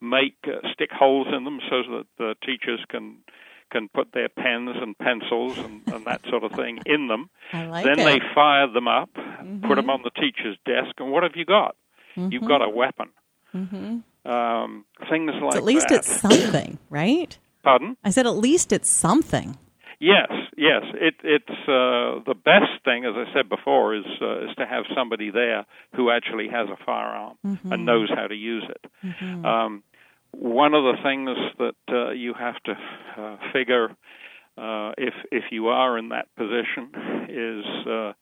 [0.00, 0.36] make
[0.72, 3.18] stick holes in them so that the teachers can
[3.70, 7.30] can put their pens and pencils and, and that sort of thing in them.
[7.54, 8.04] Like then it.
[8.04, 9.66] they fire them up, mm-hmm.
[9.66, 11.76] put them on the teacher's desk, and what have you got?
[12.16, 12.32] Mm-hmm.
[12.32, 13.08] You've got a weapon.
[13.54, 14.30] Mm-hmm.
[14.30, 15.98] Um, things like at least that.
[15.98, 17.36] it's something, right?
[17.62, 17.96] Pardon?
[18.04, 19.58] I said at least it's something.
[20.00, 20.82] Yes, yes.
[20.94, 24.84] It, it's uh, the best thing, as I said before, is uh, is to have
[24.96, 27.72] somebody there who actually has a firearm mm-hmm.
[27.72, 28.90] and knows how to use it.
[29.04, 29.44] Mm-hmm.
[29.44, 29.82] Um,
[30.32, 32.72] one of the things that uh, you have to
[33.16, 33.90] uh, figure
[34.56, 36.90] uh, if if you are in that position
[37.28, 38.12] is uh,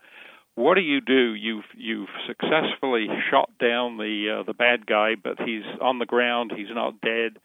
[0.55, 1.35] what do you do?
[1.35, 6.53] You've you've successfully shot down the uh, the bad guy, but he's on the ground.
[6.57, 7.39] He's not dead.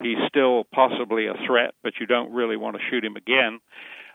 [0.00, 3.60] He's still possibly a threat, but you don't really want to shoot him again.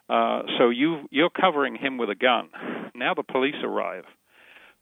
[0.10, 2.50] Uh, so you you're covering him with a gun.
[2.96, 4.06] Now the police arrive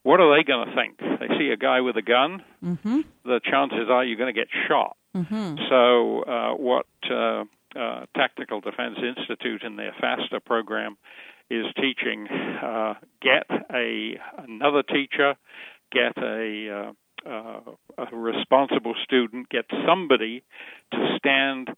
[0.06, 0.99] what are they going to think?
[0.99, 2.99] They see a guy with a gun, mm-hmm.
[3.23, 4.95] the chances are you're going to get shot.
[5.15, 5.56] Mm-hmm.
[5.67, 7.43] So, uh, what uh,
[7.75, 10.97] uh, Tactical Defense Institute in their FASTER program
[11.49, 15.36] is teaching: uh, get a another teacher,
[15.91, 16.93] get a,
[17.25, 17.60] uh, uh,
[17.97, 20.43] a responsible student, get somebody
[20.91, 21.69] to stand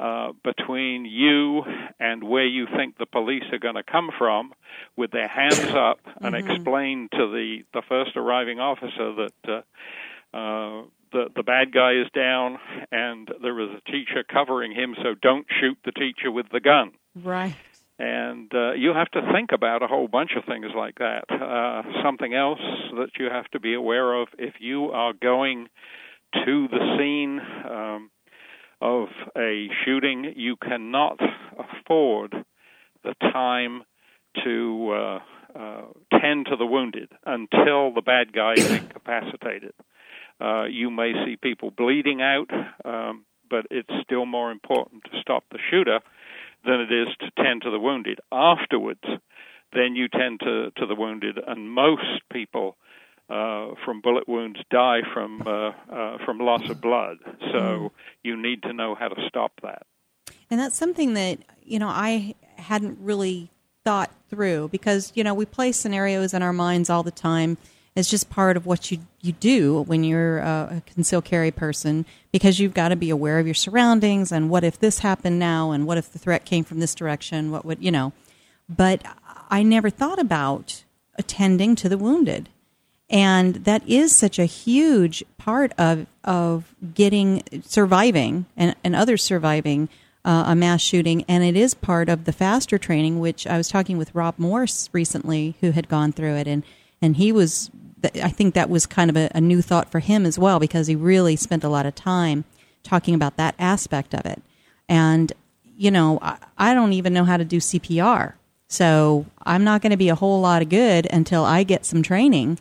[0.00, 1.62] uh, between you
[2.00, 4.52] and where you think the police are going to come from
[4.96, 6.50] with their hands up and mm-hmm.
[6.50, 10.82] explain to the, the first arriving officer that uh, uh,
[11.12, 12.58] the, the bad guy is down
[12.90, 16.90] and there is a teacher covering him, so don't shoot the teacher with the gun.
[17.14, 17.54] Right.
[17.98, 21.24] And uh, you have to think about a whole bunch of things like that.
[21.30, 22.60] Uh, something else
[22.96, 25.68] that you have to be aware of if you are going
[26.44, 27.40] to the scene.
[27.70, 28.10] Um,
[28.84, 31.18] of a shooting, you cannot
[31.58, 32.34] afford
[33.02, 33.82] the time
[34.44, 35.18] to uh,
[35.58, 35.82] uh,
[36.20, 39.72] tend to the wounded until the bad guy is incapacitated.
[40.40, 42.50] Uh, you may see people bleeding out,
[42.84, 46.00] um, but it's still more important to stop the shooter
[46.64, 48.18] than it is to tend to the wounded.
[48.32, 49.04] Afterwards,
[49.72, 52.76] then you tend to, to the wounded, and most people
[53.28, 57.16] uh, from bullet wounds die from uh, uh, from loss of blood.
[57.52, 57.90] So mm.
[58.22, 59.86] you need to know how to stop that.
[60.50, 63.50] And that's something that you know I hadn't really
[63.84, 67.56] thought through because you know we play scenarios in our minds all the time,
[67.96, 72.04] It's just part of what you you do when you're a, a concealed carry person
[72.32, 75.70] because you've got to be aware of your surroundings and what if this happened now
[75.70, 77.52] and what if the threat came from this direction?
[77.52, 78.12] What would you know?
[78.68, 79.02] But
[79.48, 80.84] I never thought about
[81.16, 82.48] attending to the wounded,
[83.08, 89.88] and that is such a huge part of of getting surviving and, and others surviving
[90.24, 93.20] uh, a mass shooting, and it is part of the faster training.
[93.20, 96.64] Which I was talking with Rob Morse recently, who had gone through it, and
[97.00, 97.70] and he was.
[98.04, 100.86] I think that was kind of a, a new thought for him as well because
[100.86, 102.44] he really spent a lot of time
[102.82, 104.42] talking about that aspect of it.
[104.88, 105.32] And
[105.76, 108.34] you know, I, I don't even know how to do CPR,
[108.68, 112.02] so I'm not going to be a whole lot of good until I get some
[112.02, 112.58] training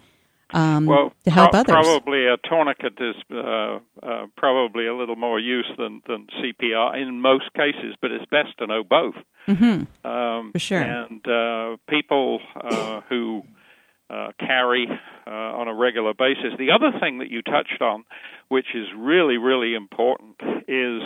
[0.54, 1.74] um, well, to help pro- others.
[1.74, 7.22] Probably a tourniquet is uh, uh, probably a little more use than, than CPR in
[7.22, 9.16] most cases, but it's best to know both.
[9.48, 10.08] Mm-hmm.
[10.08, 10.82] Um, For sure.
[10.82, 13.44] And uh, people uh, who
[14.14, 14.88] uh, carry
[15.26, 16.54] uh, on a regular basis.
[16.58, 18.04] The other thing that you touched on,
[18.50, 20.36] which is really, really important,
[20.68, 21.02] is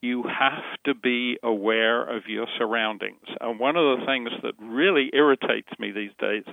[0.00, 3.26] you have to be aware of your surroundings.
[3.40, 6.44] And one of the things that really irritates me these days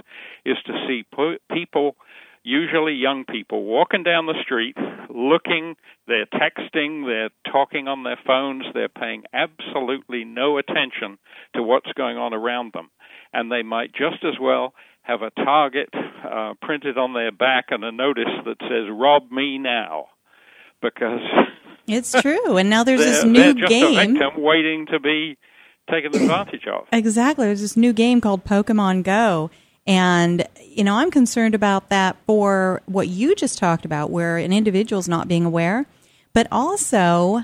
[0.46, 1.96] is to see po- people,
[2.44, 4.76] usually young people, walking down the street
[5.10, 5.76] looking,
[6.08, 11.18] they're texting, they're talking on their phones, they're paying absolutely no attention
[11.56, 12.90] to what's going on around them.
[13.32, 14.74] And they might just as well
[15.06, 19.58] have a target uh, printed on their back and a notice that says, Rob me
[19.58, 20.08] now.
[20.82, 21.22] Because
[21.88, 22.58] It's true.
[22.58, 23.98] And now there's this new just game.
[23.98, 25.38] a victim waiting to be
[25.90, 26.88] taken advantage of.
[26.92, 27.46] Exactly.
[27.46, 29.52] There's this new game called Pokemon Go.
[29.88, 34.52] And, you know, I'm concerned about that for what you just talked about, where an
[34.52, 35.86] individual's not being aware,
[36.34, 37.42] but also,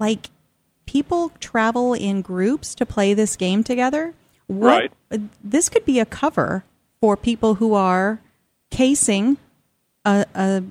[0.00, 0.30] like,
[0.86, 4.14] people travel in groups to play this game together.
[4.48, 4.90] What,
[5.44, 6.64] This could be a cover
[7.00, 8.20] for people who are
[8.70, 9.38] casing
[10.04, 10.62] a, a,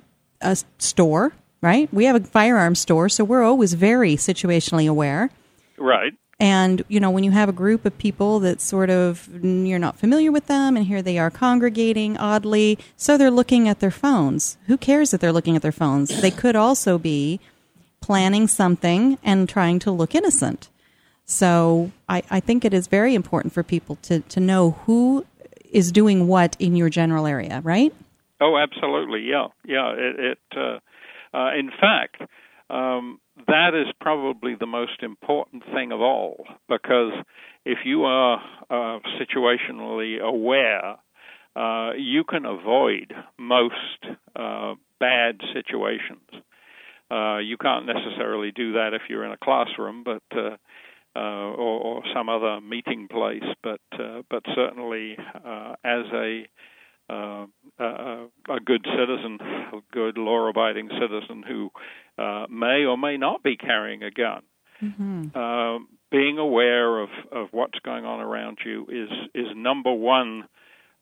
[0.42, 1.92] a store, right?
[1.94, 5.30] We have a firearm store, so we're always very situationally aware.
[5.78, 6.14] Right.
[6.40, 9.98] And you know, when you have a group of people that sort of you're not
[9.98, 14.58] familiar with them, and here they are congregating oddly, so they're looking at their phones.
[14.68, 16.22] Who cares that they're looking at their phones?
[16.22, 17.40] They could also be
[18.02, 20.70] planning something and trying to look innocent.
[21.26, 25.26] So I, I think it is very important for people to, to know who
[25.72, 27.94] is doing what in your general area, right?
[28.40, 29.22] Oh, absolutely.
[29.22, 29.92] Yeah, yeah.
[29.94, 30.20] It.
[30.20, 30.80] it uh,
[31.34, 32.22] uh, in fact,
[32.70, 37.14] um, that is probably the most important thing of all because
[37.66, 40.96] if you are uh, situationally aware,
[41.56, 43.74] uh, you can avoid most
[44.36, 46.44] uh, bad situations.
[47.10, 50.24] Uh, you can't necessarily do that if you're in a classroom, but
[51.18, 53.44] uh, or, or some other meeting place.
[53.64, 56.48] But uh, but certainly uh, as a
[57.10, 57.46] uh,
[57.80, 61.70] a, a good citizen, a good law-abiding citizen who
[62.22, 64.42] uh, may or may not be carrying a gun.
[64.82, 65.28] Mm-hmm.
[65.34, 65.80] Uh,
[66.12, 70.44] being aware of, of what's going on around you is is number one.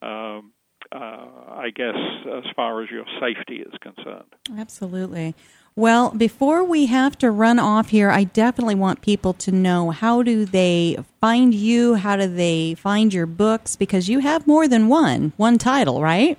[0.02, 0.52] Um,
[0.92, 1.28] uh,
[1.66, 1.96] I guess
[2.28, 4.36] as far as your safety is concerned.
[4.56, 5.34] Absolutely.
[5.78, 10.24] Well, before we have to run off here, I definitely want people to know how
[10.24, 11.96] do they find you?
[11.96, 13.76] How do they find your books?
[13.76, 16.38] Because you have more than one, one title, right?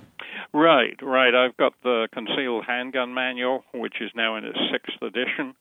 [0.55, 1.35] Right, right.
[1.35, 5.53] I've got the Concealed Handgun Manual, which is now in its sixth edition.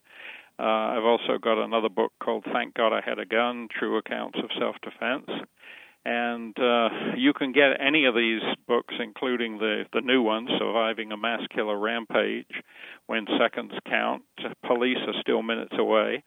[0.58, 4.38] Uh, I've also got another book called Thank God I Had a Gun True Accounts
[4.38, 5.28] of Self Defense.
[6.08, 11.10] And uh, you can get any of these books, including the, the new one, Surviving
[11.10, 12.46] a Mass Killer Rampage,
[13.06, 14.22] When Seconds Count,
[14.64, 16.22] Police Are Still Minutes Away.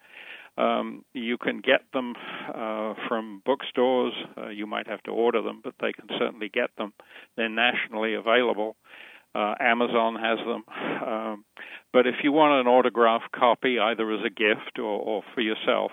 [0.57, 2.13] Um, you can get them
[2.53, 4.11] uh, from bookstores.
[4.37, 6.91] Uh, you might have to order them, but they can certainly get them.
[7.37, 8.75] They're nationally available.
[9.33, 10.63] Uh, Amazon has them.
[11.07, 11.45] Um,
[11.93, 15.91] but if you want an autographed copy, either as a gift or, or for yourself,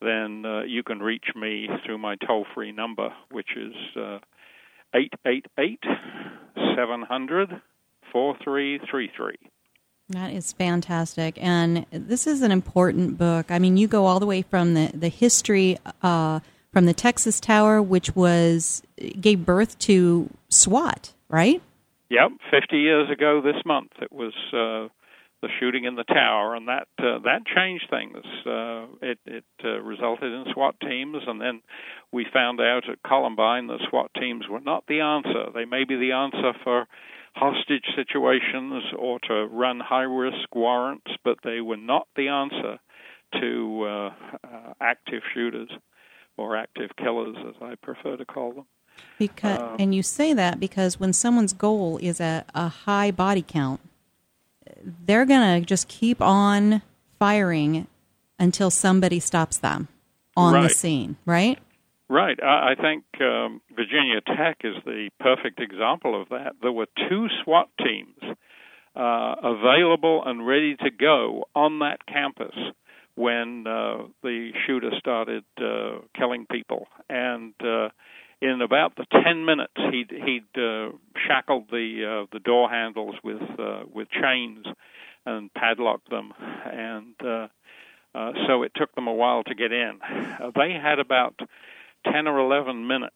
[0.00, 4.18] then uh, you can reach me through my toll free number, which is uh,
[4.94, 5.80] 888
[6.76, 7.60] 700
[8.12, 9.36] 4333.
[10.10, 11.36] That is fantastic.
[11.42, 13.50] And this is an important book.
[13.50, 16.40] I mean, you go all the way from the, the history uh,
[16.72, 18.82] from the Texas Tower, which was
[19.20, 21.60] gave birth to SWAT, right?
[22.08, 24.88] Yep, 50 years ago this month, it was uh,
[25.42, 28.16] the shooting in the tower, and that uh, that changed things.
[28.46, 31.60] Uh, it it uh, resulted in SWAT teams, and then
[32.12, 35.46] we found out at Columbine that SWAT teams were not the answer.
[35.54, 36.86] They may be the answer for
[37.34, 42.78] hostage situations or to run high risk warrants, but they were not the answer
[43.40, 44.10] to uh,
[44.42, 45.68] uh, active shooters
[46.38, 48.66] or active killers, as I prefer to call them.
[49.18, 53.80] Because and you say that because when someone's goal is a, a high body count,
[55.04, 56.82] they're gonna just keep on
[57.18, 57.86] firing
[58.38, 59.88] until somebody stops them
[60.36, 61.58] on the scene, right?
[62.08, 62.40] Right.
[62.42, 66.52] I, I think um, Virginia Tech is the perfect example of that.
[66.62, 68.36] There were two SWAT teams
[68.94, 72.54] uh, available and ready to go on that campus
[73.16, 76.86] when uh, the shooter started uh, killing people.
[77.08, 77.88] And uh,
[78.40, 80.90] in about the ten minutes, he'd he'd uh,
[81.26, 84.66] shackled the uh, the door handles with uh, with chains
[85.24, 86.32] and padlocked them,
[86.64, 87.48] and uh,
[88.14, 89.98] uh, so it took them a while to get in.
[90.02, 91.38] Uh, they had about
[92.12, 93.14] 10 or 11 minutes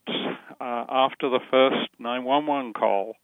[0.61, 3.15] uh, after the first 911 call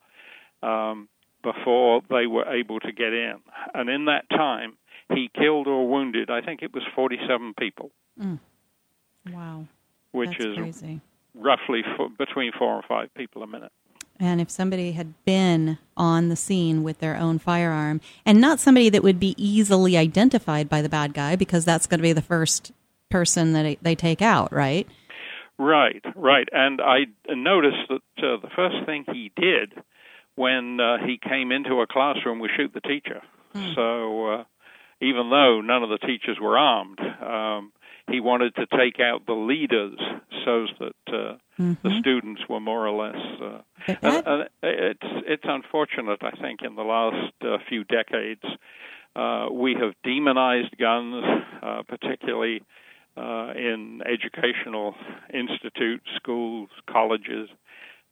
[0.63, 1.09] um,
[1.43, 3.37] before they were able to get in.
[3.75, 4.79] And in that time,
[5.13, 7.91] he killed or wounded, I think it was 47 people,
[9.31, 9.67] Wow,
[10.13, 11.01] which that's is crazy.
[11.37, 13.73] Roughly f- between four and five people a minute.
[14.19, 18.89] And if somebody had been on the scene with their own firearm, and not somebody
[18.89, 22.23] that would be easily identified by the bad guy, because that's going to be the
[22.23, 22.73] first
[23.11, 24.89] person that they- take out, right?
[25.59, 26.49] Right, right.
[26.53, 29.73] And I noticed that uh, the first thing he did
[30.35, 33.23] when uh, he came into a classroom was shoot the teacher.
[33.75, 34.45] So uh,
[35.01, 37.73] even though none of the teachers were armed, um,
[38.11, 39.99] he wanted to take out the leaders
[40.45, 43.23] so that uh, the students were more or less.
[43.41, 48.45] Uh, and, and it's it's unfortunate, I think, in the last uh, few decades,
[49.17, 51.25] uh, we have demonized guns,
[51.63, 52.63] uh, particularly
[53.17, 54.95] uh, in educational
[55.33, 57.49] institutes, schools, colleges,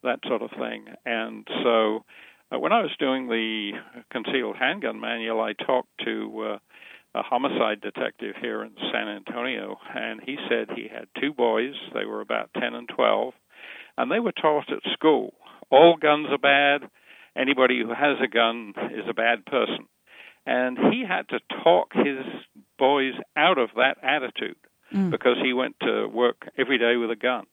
[0.03, 0.87] that sort of thing.
[1.05, 2.05] And so,
[2.51, 3.73] uh, when I was doing the
[4.11, 6.59] concealed handgun manual, I talked to uh,
[7.15, 11.75] a homicide detective here in San Antonio, and he said he had two boys.
[11.95, 13.35] They were about 10 and 12,
[13.97, 15.35] and they were taught at school
[15.71, 16.89] all guns are bad.
[17.37, 19.87] Anybody who has a gun is a bad person.
[20.47, 22.25] And he had to talk his
[22.79, 24.57] boys out of that attitude
[25.11, 27.47] because he went to work every day with a gun.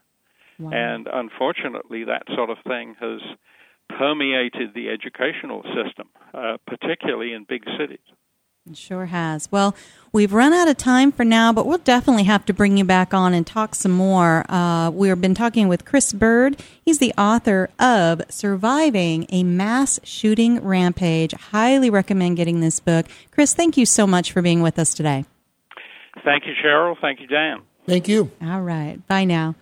[0.59, 0.71] Wow.
[0.73, 3.21] And unfortunately, that sort of thing has
[3.97, 8.05] permeated the educational system, uh, particularly in big cities.
[8.69, 9.51] It sure has.
[9.51, 9.75] Well,
[10.13, 13.11] we've run out of time for now, but we'll definitely have to bring you back
[13.11, 14.45] on and talk some more.
[14.49, 16.61] Uh, we've been talking with Chris Bird.
[16.85, 21.33] He's the author of Surviving a Mass Shooting Rampage.
[21.33, 23.07] Highly recommend getting this book.
[23.31, 25.25] Chris, thank you so much for being with us today.
[26.23, 26.95] Thank you, Cheryl.
[27.01, 27.63] Thank you, Dan.
[27.87, 28.29] Thank you.
[28.43, 28.99] All right.
[29.07, 29.55] Bye now.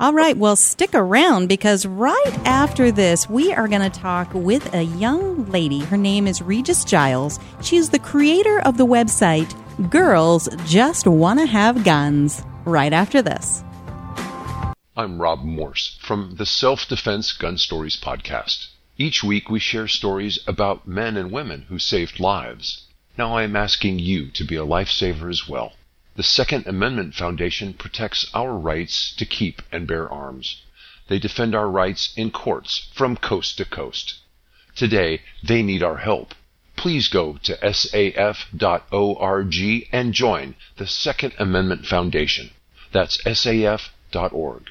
[0.00, 0.36] All right.
[0.36, 5.48] Well, stick around because right after this, we are going to talk with a young
[5.52, 5.80] lady.
[5.80, 7.38] Her name is Regis Giles.
[7.62, 9.54] She's the creator of the website
[9.90, 12.42] Girls Just Want to Have Guns.
[12.64, 13.62] Right after this.
[14.96, 18.68] I'm Rob Morse from the Self Defense Gun Stories podcast.
[18.96, 22.86] Each week we share stories about men and women who saved lives.
[23.16, 25.72] Now I am asking you to be a lifesaver as well.
[26.16, 30.62] The Second Amendment Foundation protects our rights to keep and bear arms.
[31.08, 34.14] They defend our rights in courts from coast to coast.
[34.76, 36.34] Today, they need our help.
[36.76, 38.54] Please go to saf.org
[39.92, 42.50] and join the Second Amendment Foundation.
[42.92, 44.70] That's saf.org.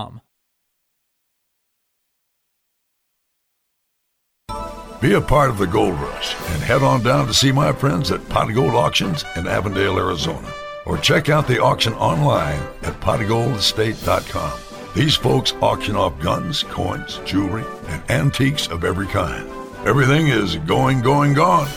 [5.01, 8.11] Be a part of the gold rush and head on down to see my friends
[8.11, 10.47] at Pot Gold Auctions in Avondale, Arizona.
[10.85, 14.59] Or check out the auction online at potofgoldestate.com.
[14.93, 19.49] These folks auction off guns, coins, jewelry, and antiques of every kind.
[19.87, 21.67] Everything is going, going, gone.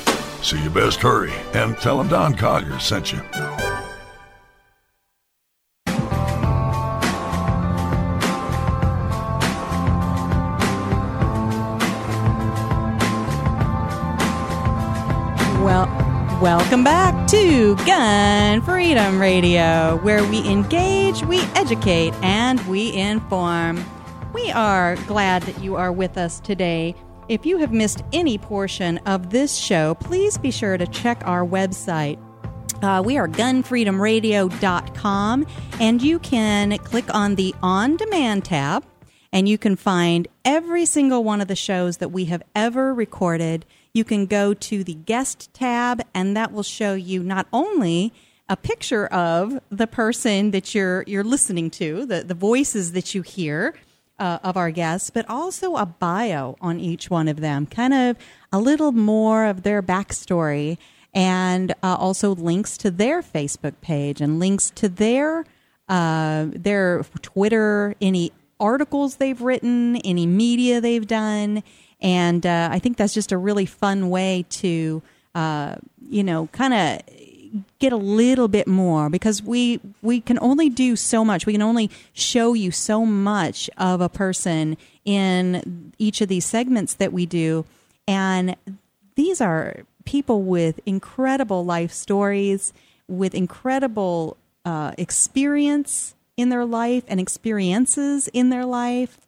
[0.42, 3.22] So you best hurry and tell them Don Collier sent you.
[16.44, 23.82] Welcome back to Gun Freedom Radio, where we engage, we educate, and we inform.
[24.34, 26.94] We are glad that you are with us today.
[27.30, 31.46] If you have missed any portion of this show, please be sure to check our
[31.46, 32.18] website.
[32.82, 35.46] Uh, we are gunfreedomradio.com,
[35.80, 38.84] and you can click on the On Demand tab,
[39.32, 43.64] and you can find every single one of the shows that we have ever recorded
[43.94, 48.12] you can go to the guest tab, and that will show you not only
[48.48, 53.22] a picture of the person that you're you're listening to, the the voices that you
[53.22, 53.74] hear
[54.18, 58.16] uh, of our guests, but also a bio on each one of them, kind of
[58.52, 60.76] a little more of their backstory,
[61.14, 65.44] and uh, also links to their Facebook page and links to their
[65.88, 71.62] uh, their Twitter, any articles they've written, any media they've done
[72.00, 75.02] and uh, I think that's just a really fun way to,
[75.34, 75.76] uh,
[76.08, 77.00] you know, kind of
[77.78, 81.46] get a little bit more because we we can only do so much.
[81.46, 86.94] We can only show you so much of a person in each of these segments
[86.94, 87.64] that we do,
[88.08, 88.56] and
[89.14, 92.72] these are people with incredible life stories,
[93.08, 99.18] with incredible uh, experience in their life and experiences in their life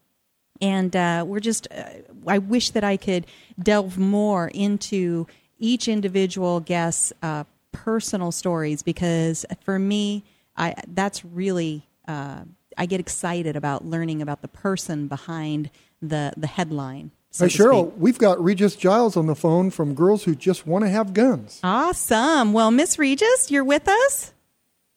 [0.61, 1.85] and uh, we're just uh,
[2.27, 3.27] i wish that i could
[3.63, 5.27] delve more into
[5.59, 10.25] each individual guest's uh, personal stories because for me
[10.57, 12.41] I, that's really uh,
[12.77, 15.71] i get excited about learning about the person behind
[16.03, 20.25] the, the headline so hey, Cheryl, we've got Regis Giles on the phone from Girls
[20.25, 21.61] Who Just Want to Have Guns.
[21.63, 22.55] Awesome.
[22.55, 24.33] Well, Miss Regis, you're with us?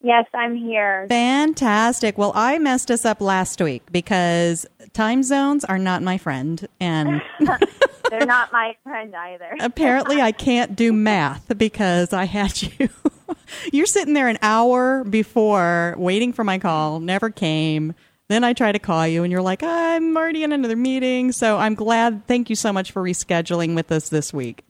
[0.01, 1.05] Yes, I'm here.
[1.09, 2.17] Fantastic.
[2.17, 7.21] Well, I messed us up last week because time zones are not my friend and
[8.09, 9.55] they're not my friend either.
[9.59, 12.89] apparently I can't do math because I had you
[13.71, 17.93] You're sitting there an hour before waiting for my call, never came.
[18.27, 21.57] Then I try to call you and you're like, "I'm already in another meeting." So
[21.57, 22.27] I'm glad.
[22.27, 24.63] Thank you so much for rescheduling with us this week.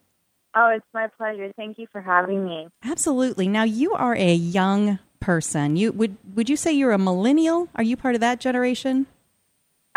[0.55, 1.51] Oh, it's my pleasure.
[1.57, 2.69] Thank you for having me.
[2.83, 3.47] Absolutely.
[3.47, 5.75] Now you are a young person.
[5.75, 7.67] You would would you say you're a millennial?
[7.75, 9.07] Are you part of that generation?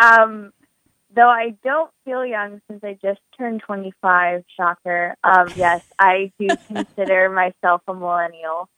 [0.02, 0.52] Um,
[1.14, 5.16] though I don't feel young since I just turned 25, shocker.
[5.22, 8.68] Um, yes, I do consider myself a millennial.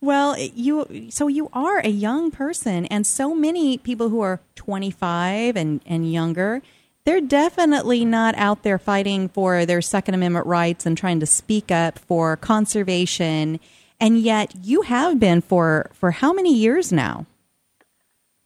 [0.00, 5.56] Well, you so you are a young person, and so many people who are 25
[5.56, 6.60] and and younger,
[7.04, 11.70] they're definitely not out there fighting for their Second Amendment rights and trying to speak
[11.70, 13.60] up for conservation
[14.00, 17.26] and yet you have been for for how many years now?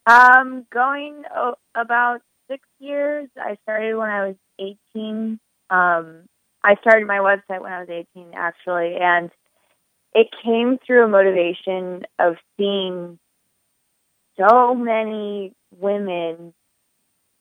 [0.09, 3.29] Um, going oh, about six years.
[3.37, 5.39] I started when I was eighteen.
[5.69, 6.23] Um,
[6.65, 9.31] I started my website when I was eighteen, actually, and
[10.15, 13.19] it came through a motivation of seeing
[14.39, 16.55] so many women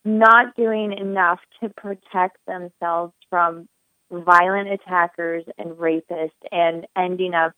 [0.03, 3.69] not doing enough to protect themselves from
[4.11, 7.53] violent attackers and rapists and ending up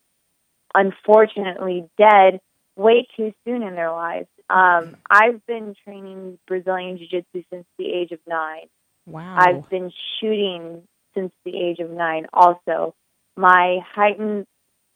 [0.76, 2.40] unfortunately dead
[2.80, 4.28] way too soon in their lives.
[4.50, 8.68] Um, I've been training Brazilian Jiu Jitsu since the age of nine.
[9.06, 9.36] Wow.
[9.38, 12.96] I've been shooting since the age of nine also.
[13.36, 14.46] My heightened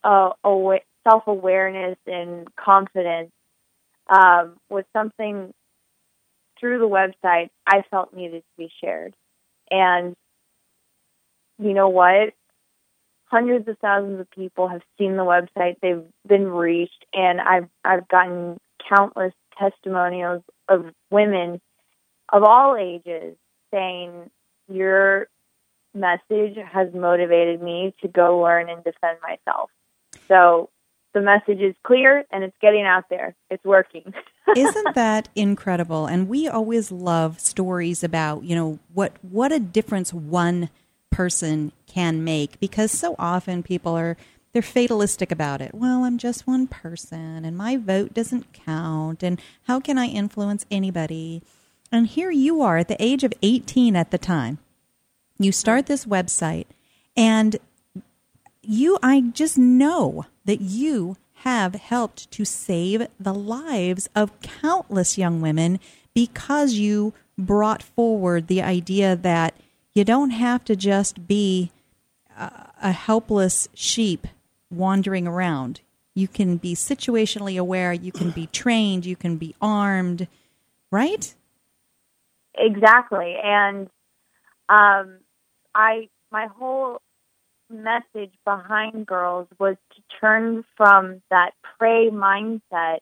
[0.04, 3.32] uh, aw- self awareness and confidence
[4.10, 5.54] um, was something
[6.60, 9.14] through the website I felt needed to be shared.
[9.70, 10.16] And
[11.60, 12.34] you know what?
[13.26, 15.78] Hundreds of thousands of people have seen the website.
[15.82, 18.60] They've been reached, and I've I've gotten
[18.90, 21.62] countless testimonials of women
[22.32, 23.36] of all ages
[23.72, 24.30] saying
[24.68, 25.28] your
[25.94, 29.70] message has motivated me to go learn and defend myself.
[30.28, 30.70] So
[31.14, 33.36] the message is clear and it's getting out there.
[33.50, 34.14] It's working.
[34.56, 36.08] Isn't that incredible?
[36.08, 40.70] And we always love stories about, you know, what what a difference one
[41.14, 44.18] person can make because so often people are
[44.52, 45.74] they're fatalistic about it.
[45.74, 50.66] Well, I'm just one person and my vote doesn't count and how can I influence
[50.70, 51.42] anybody?
[51.92, 54.60] And here you are at the age of 18 at the time.
[55.40, 56.66] You start this website
[57.16, 57.58] and
[58.62, 65.42] you I just know that you have helped to save the lives of countless young
[65.42, 65.80] women
[66.14, 69.56] because you brought forward the idea that
[69.96, 71.72] you don't have to just be
[72.38, 74.28] a, helpless sheep
[74.72, 75.82] wandering around.
[76.16, 80.28] You can be situationally aware, you can be trained, you can be armed,
[80.92, 81.34] right?
[82.56, 83.36] Exactly.
[83.44, 83.90] And
[84.70, 85.20] um,
[85.74, 87.02] I my whole
[87.70, 93.00] message behind girls was to turn from that prey mindset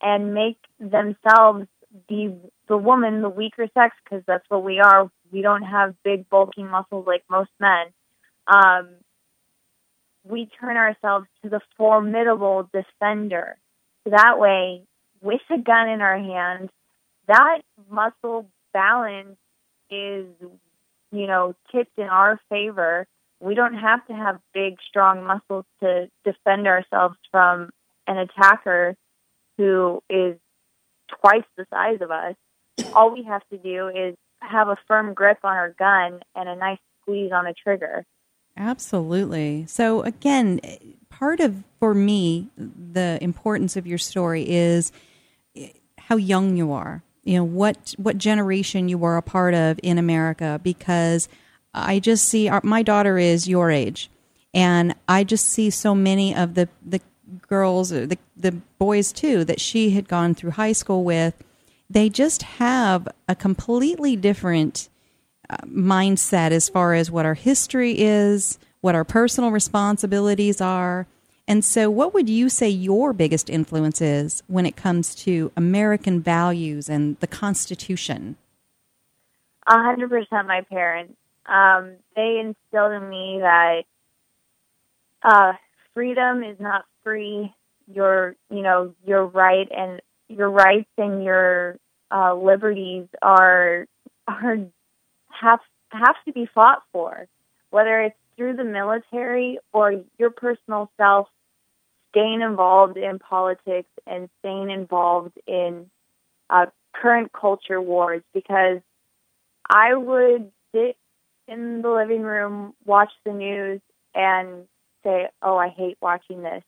[0.00, 1.66] and make themselves
[2.08, 2.34] be
[2.68, 5.10] the woman, the weaker sex, because that's what we are.
[5.34, 7.86] We don't have big, bulking muscles like most men.
[8.46, 8.90] Um,
[10.22, 13.56] we turn ourselves to the formidable defender.
[14.06, 14.84] That way,
[15.20, 16.70] with a gun in our hand,
[17.26, 19.36] that muscle balance
[19.90, 20.26] is,
[21.10, 23.08] you know, tipped in our favor.
[23.40, 27.70] We don't have to have big, strong muscles to defend ourselves from
[28.06, 28.94] an attacker
[29.58, 30.36] who is
[31.08, 32.36] twice the size of us.
[32.92, 34.14] All we have to do is
[34.48, 38.04] have a firm grip on our gun and a nice squeeze on the trigger.
[38.56, 39.64] Absolutely.
[39.66, 40.60] So again,
[41.08, 44.92] part of for me the importance of your story is
[45.56, 47.02] eh, how young you are.
[47.24, 51.28] You know what what generation you were a part of in America because
[51.72, 54.10] I just see our, my daughter is your age
[54.52, 57.00] and I just see so many of the the
[57.48, 61.42] girls the the boys too that she had gone through high school with
[61.88, 64.88] they just have a completely different
[65.50, 71.06] uh, mindset as far as what our history is, what our personal responsibilities are.
[71.46, 76.20] And so, what would you say your biggest influence is when it comes to American
[76.20, 78.36] values and the Constitution?
[79.66, 81.14] A hundred percent, my parents.
[81.46, 83.82] Um, they instilled in me that
[85.22, 85.52] uh,
[85.92, 87.52] freedom is not free.
[87.86, 91.76] Your, you know, your right and your rights and your
[92.10, 93.86] uh, liberties are
[94.26, 94.58] are
[95.28, 95.60] have
[95.90, 97.26] have to be fought for,
[97.70, 101.28] whether it's through the military or your personal self
[102.10, 105.90] staying involved in politics and staying involved in
[106.50, 108.22] uh, current culture wars.
[108.32, 108.80] Because
[109.68, 110.96] I would sit
[111.48, 113.80] in the living room, watch the news,
[114.14, 114.66] and
[115.04, 116.62] say, "Oh, I hate watching this.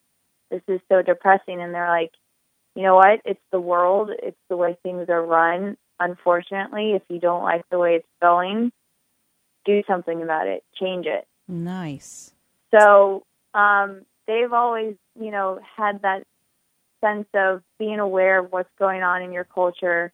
[0.51, 2.13] This is so depressing." And they're like,
[2.77, 3.21] "You know what?
[3.25, 4.11] It's the world.
[4.23, 8.73] It's the way things are run unfortunately, if you don't like the way it's going,
[9.65, 11.27] do something about it, change it.
[11.49, 12.33] Nice.
[12.75, 13.25] So
[13.55, 16.25] um, they've always, you know, had that
[17.01, 20.13] sense of being aware of what's going on in your culture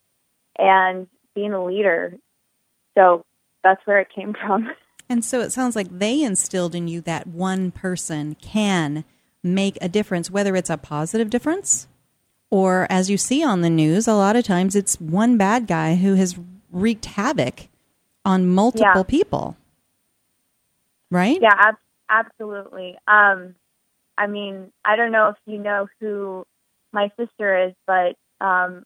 [0.59, 2.15] and being a leader.
[2.97, 3.25] So
[3.65, 4.71] that's where it came from.
[5.09, 9.05] And so it sounds like they instilled in you that one person can
[9.43, 11.89] make a difference, whether it's a positive difference
[12.53, 15.95] or as you see on the news, a lot of times it's one bad guy
[15.95, 16.39] who has
[16.71, 17.69] wreaked havoc
[18.27, 19.03] on multiple yeah.
[19.05, 19.57] people.
[21.11, 21.39] Right?
[21.41, 21.77] Yeah, ab-
[22.11, 22.99] absolutely.
[23.09, 23.55] Um,
[24.19, 26.45] I mean, I don't know if you know who
[26.93, 28.85] my sister is, but um,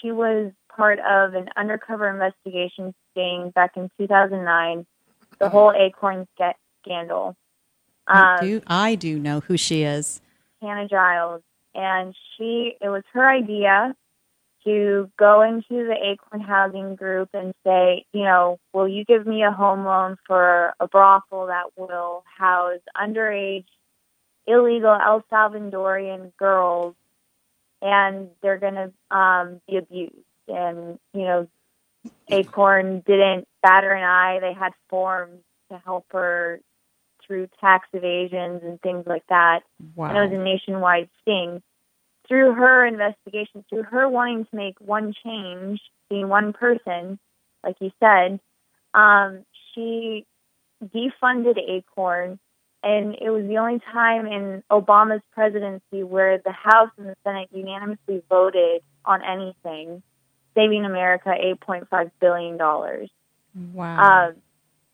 [0.00, 4.86] she was part of an undercover investigation sting back in 2009,
[5.38, 6.26] the whole Acorn
[6.82, 7.36] scandal.
[8.06, 8.62] Um, I do.
[8.66, 10.22] I do know who she is.
[10.62, 11.42] Hannah Giles
[11.76, 13.94] and she it was her idea
[14.64, 19.44] to go into the Acorn Housing Group and say, you know, will you give me
[19.44, 23.66] a home loan for a brothel that will house underage,
[24.44, 26.96] illegal El Salvadorian girls,
[27.80, 30.14] and they're going to um, be abused.
[30.48, 31.48] And you know,
[32.28, 34.38] Acorn didn't batter an eye.
[34.40, 36.60] They had forms to help her
[37.26, 39.60] through tax evasions and things like that.
[39.94, 40.08] Wow.
[40.08, 41.62] And it was a nationwide sting.
[42.28, 47.18] Through her investigation, through her wanting to make one change, being one person,
[47.62, 48.40] like you said,
[48.94, 50.26] um, she
[50.84, 52.38] defunded Acorn,
[52.82, 57.48] and it was the only time in Obama's presidency where the House and the Senate
[57.52, 60.02] unanimously voted on anything,
[60.54, 62.58] saving America $8.5 billion.
[63.74, 64.28] Wow.
[64.28, 64.34] Um,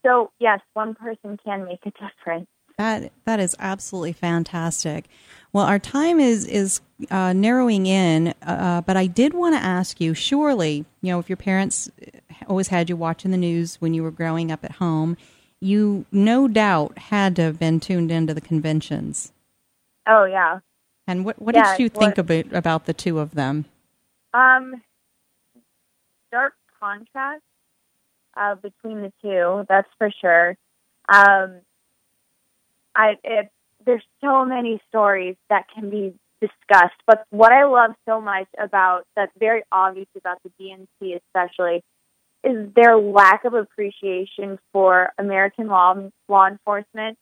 [0.05, 2.49] so yes, one person can make a difference.
[2.79, 5.07] That that is absolutely fantastic.
[5.53, 6.81] Well, our time is is
[7.11, 10.15] uh, narrowing in, uh, but I did want to ask you.
[10.15, 11.91] Surely, you know, if your parents
[12.47, 15.17] always had you watching the news when you were growing up at home,
[15.61, 19.33] you no doubt had to have been tuned into the conventions.
[20.09, 20.61] Oh yeah.
[21.07, 23.67] And what what yeah, did you think about about the two of them?
[24.33, 24.83] Um,
[26.29, 27.43] stark contrast
[28.37, 30.57] uh, between the two, that's for sure.
[31.13, 31.61] Um,
[32.95, 33.51] I it,
[33.85, 39.07] there's so many stories that can be discussed, but what I love so much about
[39.17, 41.83] that's very obvious about the DNC, especially,
[42.45, 45.95] is their lack of appreciation for American law
[46.29, 47.19] law enforcement,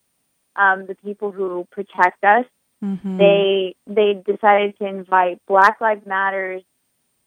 [0.57, 2.47] um, the people who protect us.
[2.83, 3.19] Mm-hmm.
[3.19, 6.63] They they decided to invite Black Lives Matters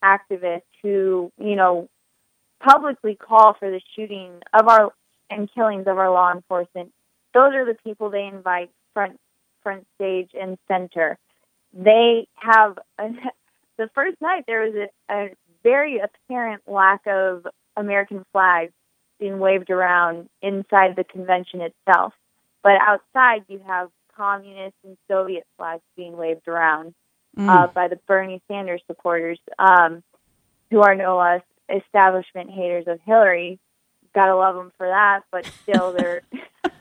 [0.03, 1.87] activists who you know
[2.63, 4.93] publicly call for the shooting of our
[5.29, 6.91] and killings of our law enforcement
[7.33, 9.19] those are the people they invite front
[9.63, 11.17] front stage and center.
[11.73, 13.09] They have a,
[13.77, 14.75] the first night there was
[15.09, 15.29] a, a
[15.63, 18.73] very apparent lack of American flags
[19.19, 22.13] being waved around inside the convention itself,
[22.61, 26.93] but outside you have communist and Soviet flags being waved around
[27.35, 27.49] Mm.
[27.49, 30.03] uh, by the Bernie Sanders supporters, um,
[30.69, 33.59] who are no less establishment haters of Hillary.
[34.13, 36.21] Gotta love them for that, but still they're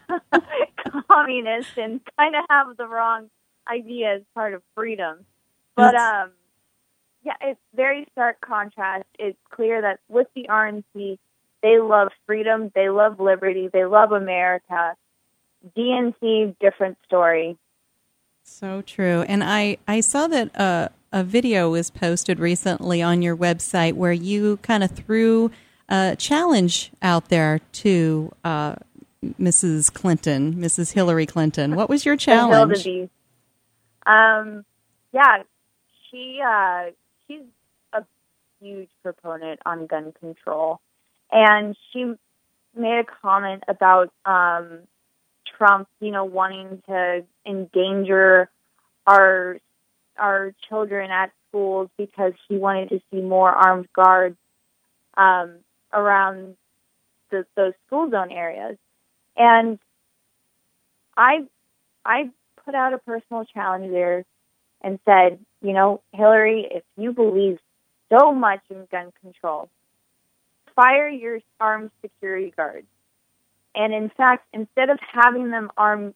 [1.09, 3.31] communists and kind of have the wrong
[3.69, 5.25] idea as part of freedom.
[5.77, 6.33] But That's- um,
[7.25, 9.05] yeah, it's very stark contrast.
[9.19, 11.19] It's clear that with the RNC,
[11.63, 14.97] they love freedom, they love liberty, they love America.
[15.77, 17.57] DNC, different story.
[18.43, 19.25] So true.
[19.29, 24.13] And I, I saw that uh, a video was posted recently on your website where
[24.13, 25.51] you kind of threw
[25.89, 28.77] a challenge out there to uh,
[29.23, 29.93] Mrs.
[29.93, 30.93] Clinton, Mrs.
[30.93, 31.75] Hillary Clinton.
[31.75, 32.87] What was your challenge?
[34.07, 34.65] Um,
[35.13, 35.43] yeah,
[36.11, 36.91] she uh,
[37.27, 37.43] she's
[37.93, 38.05] a
[38.61, 40.81] huge proponent on gun control,
[41.31, 42.15] and she
[42.75, 44.81] made a comment about um,
[45.57, 48.49] Trump, you know, wanting to endanger
[49.07, 49.59] our
[50.19, 54.37] our children at schools because he wanted to see more armed guards
[55.17, 55.57] um,
[55.93, 56.57] around
[57.31, 58.77] the, those school zone areas,
[59.37, 59.79] and
[61.17, 61.47] I
[62.05, 62.31] I
[62.65, 64.25] put out a personal challenge there
[64.83, 67.59] and said, you know, Hillary, if you believe
[68.11, 69.69] so much in gun control,
[70.75, 72.87] fire your armed security guards.
[73.75, 76.15] And in fact, instead of having them armed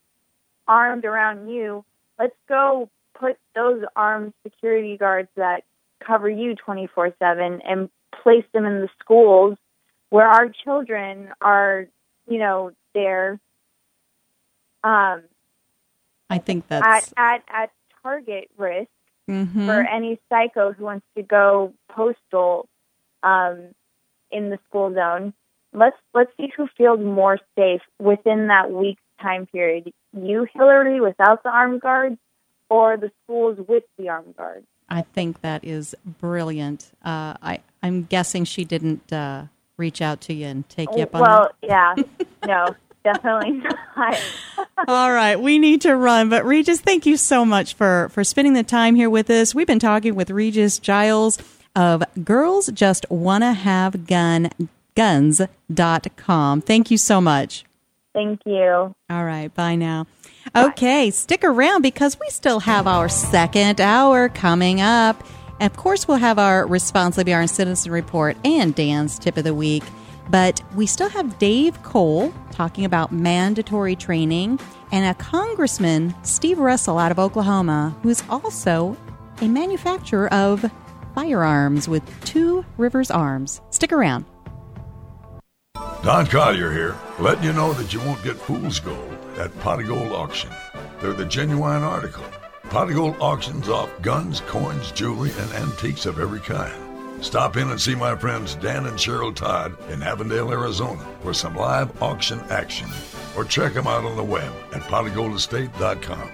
[0.69, 1.85] armed around you,
[2.19, 5.65] let's go put those armed security guards that
[6.05, 7.91] cover you 24/7 and
[8.23, 9.57] place them in the schools
[10.11, 11.87] where our children are,
[12.29, 13.41] you know, there
[14.85, 15.23] um
[16.31, 16.87] I think that's.
[16.87, 17.71] at at at
[18.03, 18.89] target risk
[19.29, 19.67] Mhm.
[19.67, 22.69] for any psycho who wants to go postal
[23.23, 23.75] um,
[24.31, 25.33] in the school zone.
[25.73, 29.93] Let's let's see who feels more safe within that week's time period.
[30.13, 32.19] You, Hillary, without the armed guards,
[32.69, 34.67] or the schools with the armed guards.
[34.89, 36.91] I think that is brilliant.
[37.05, 39.47] Uh, I, I'm guessing she didn't uh,
[39.77, 41.95] reach out to you and take you up on well, yeah,
[42.47, 44.21] no, definitely not.
[44.89, 48.55] All right, we need to run, but Regis, thank you so much for for spending
[48.55, 49.55] the time here with us.
[49.55, 51.39] We've been talking with Regis Giles
[51.75, 54.51] of Girls Just Wanna Have Gun
[54.95, 56.63] Guns.com.
[56.63, 57.65] Thank you so much.
[58.15, 58.95] Thank you.
[59.11, 60.07] All right, bye now.
[60.57, 65.23] Okay, stick around because we still have our second hour coming up.
[65.61, 69.53] And of course, we'll have our Responsibly Armed Citizen Report and Dan's Tip of the
[69.53, 69.83] Week.
[70.31, 74.59] But we still have Dave Cole talking about mandatory training
[74.93, 78.97] and a Congressman, Steve Russell out of Oklahoma, who's also
[79.43, 80.71] a manufacturer of
[81.15, 83.61] firearms with Two Rivers Arms.
[83.69, 84.25] Stick around.
[86.03, 89.87] Don Collier here, letting you know that you won't get fool's gold at Pot of
[89.87, 90.51] Gold Auction.
[91.01, 92.25] They're the genuine article.
[92.71, 96.75] Pot of Gold auctions off guns, coins, jewelry, and antiques of every kind.
[97.25, 101.57] Stop in and see my friends Dan and Cheryl Todd in Avondale, Arizona for some
[101.57, 102.89] live auction action.
[103.37, 106.31] Or check them out on the web at potofgoldestate.com.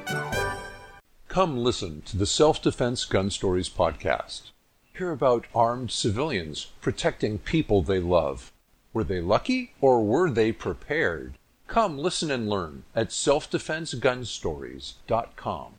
[1.29, 4.51] Come listen to the Self Defense Gun Stories podcast.
[4.95, 8.53] Hear about armed civilians protecting people they love.
[8.93, 11.39] Were they lucky or were they prepared?
[11.73, 15.79] Come listen and learn at selfdefensegunstories.com.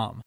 [0.01, 0.21] com.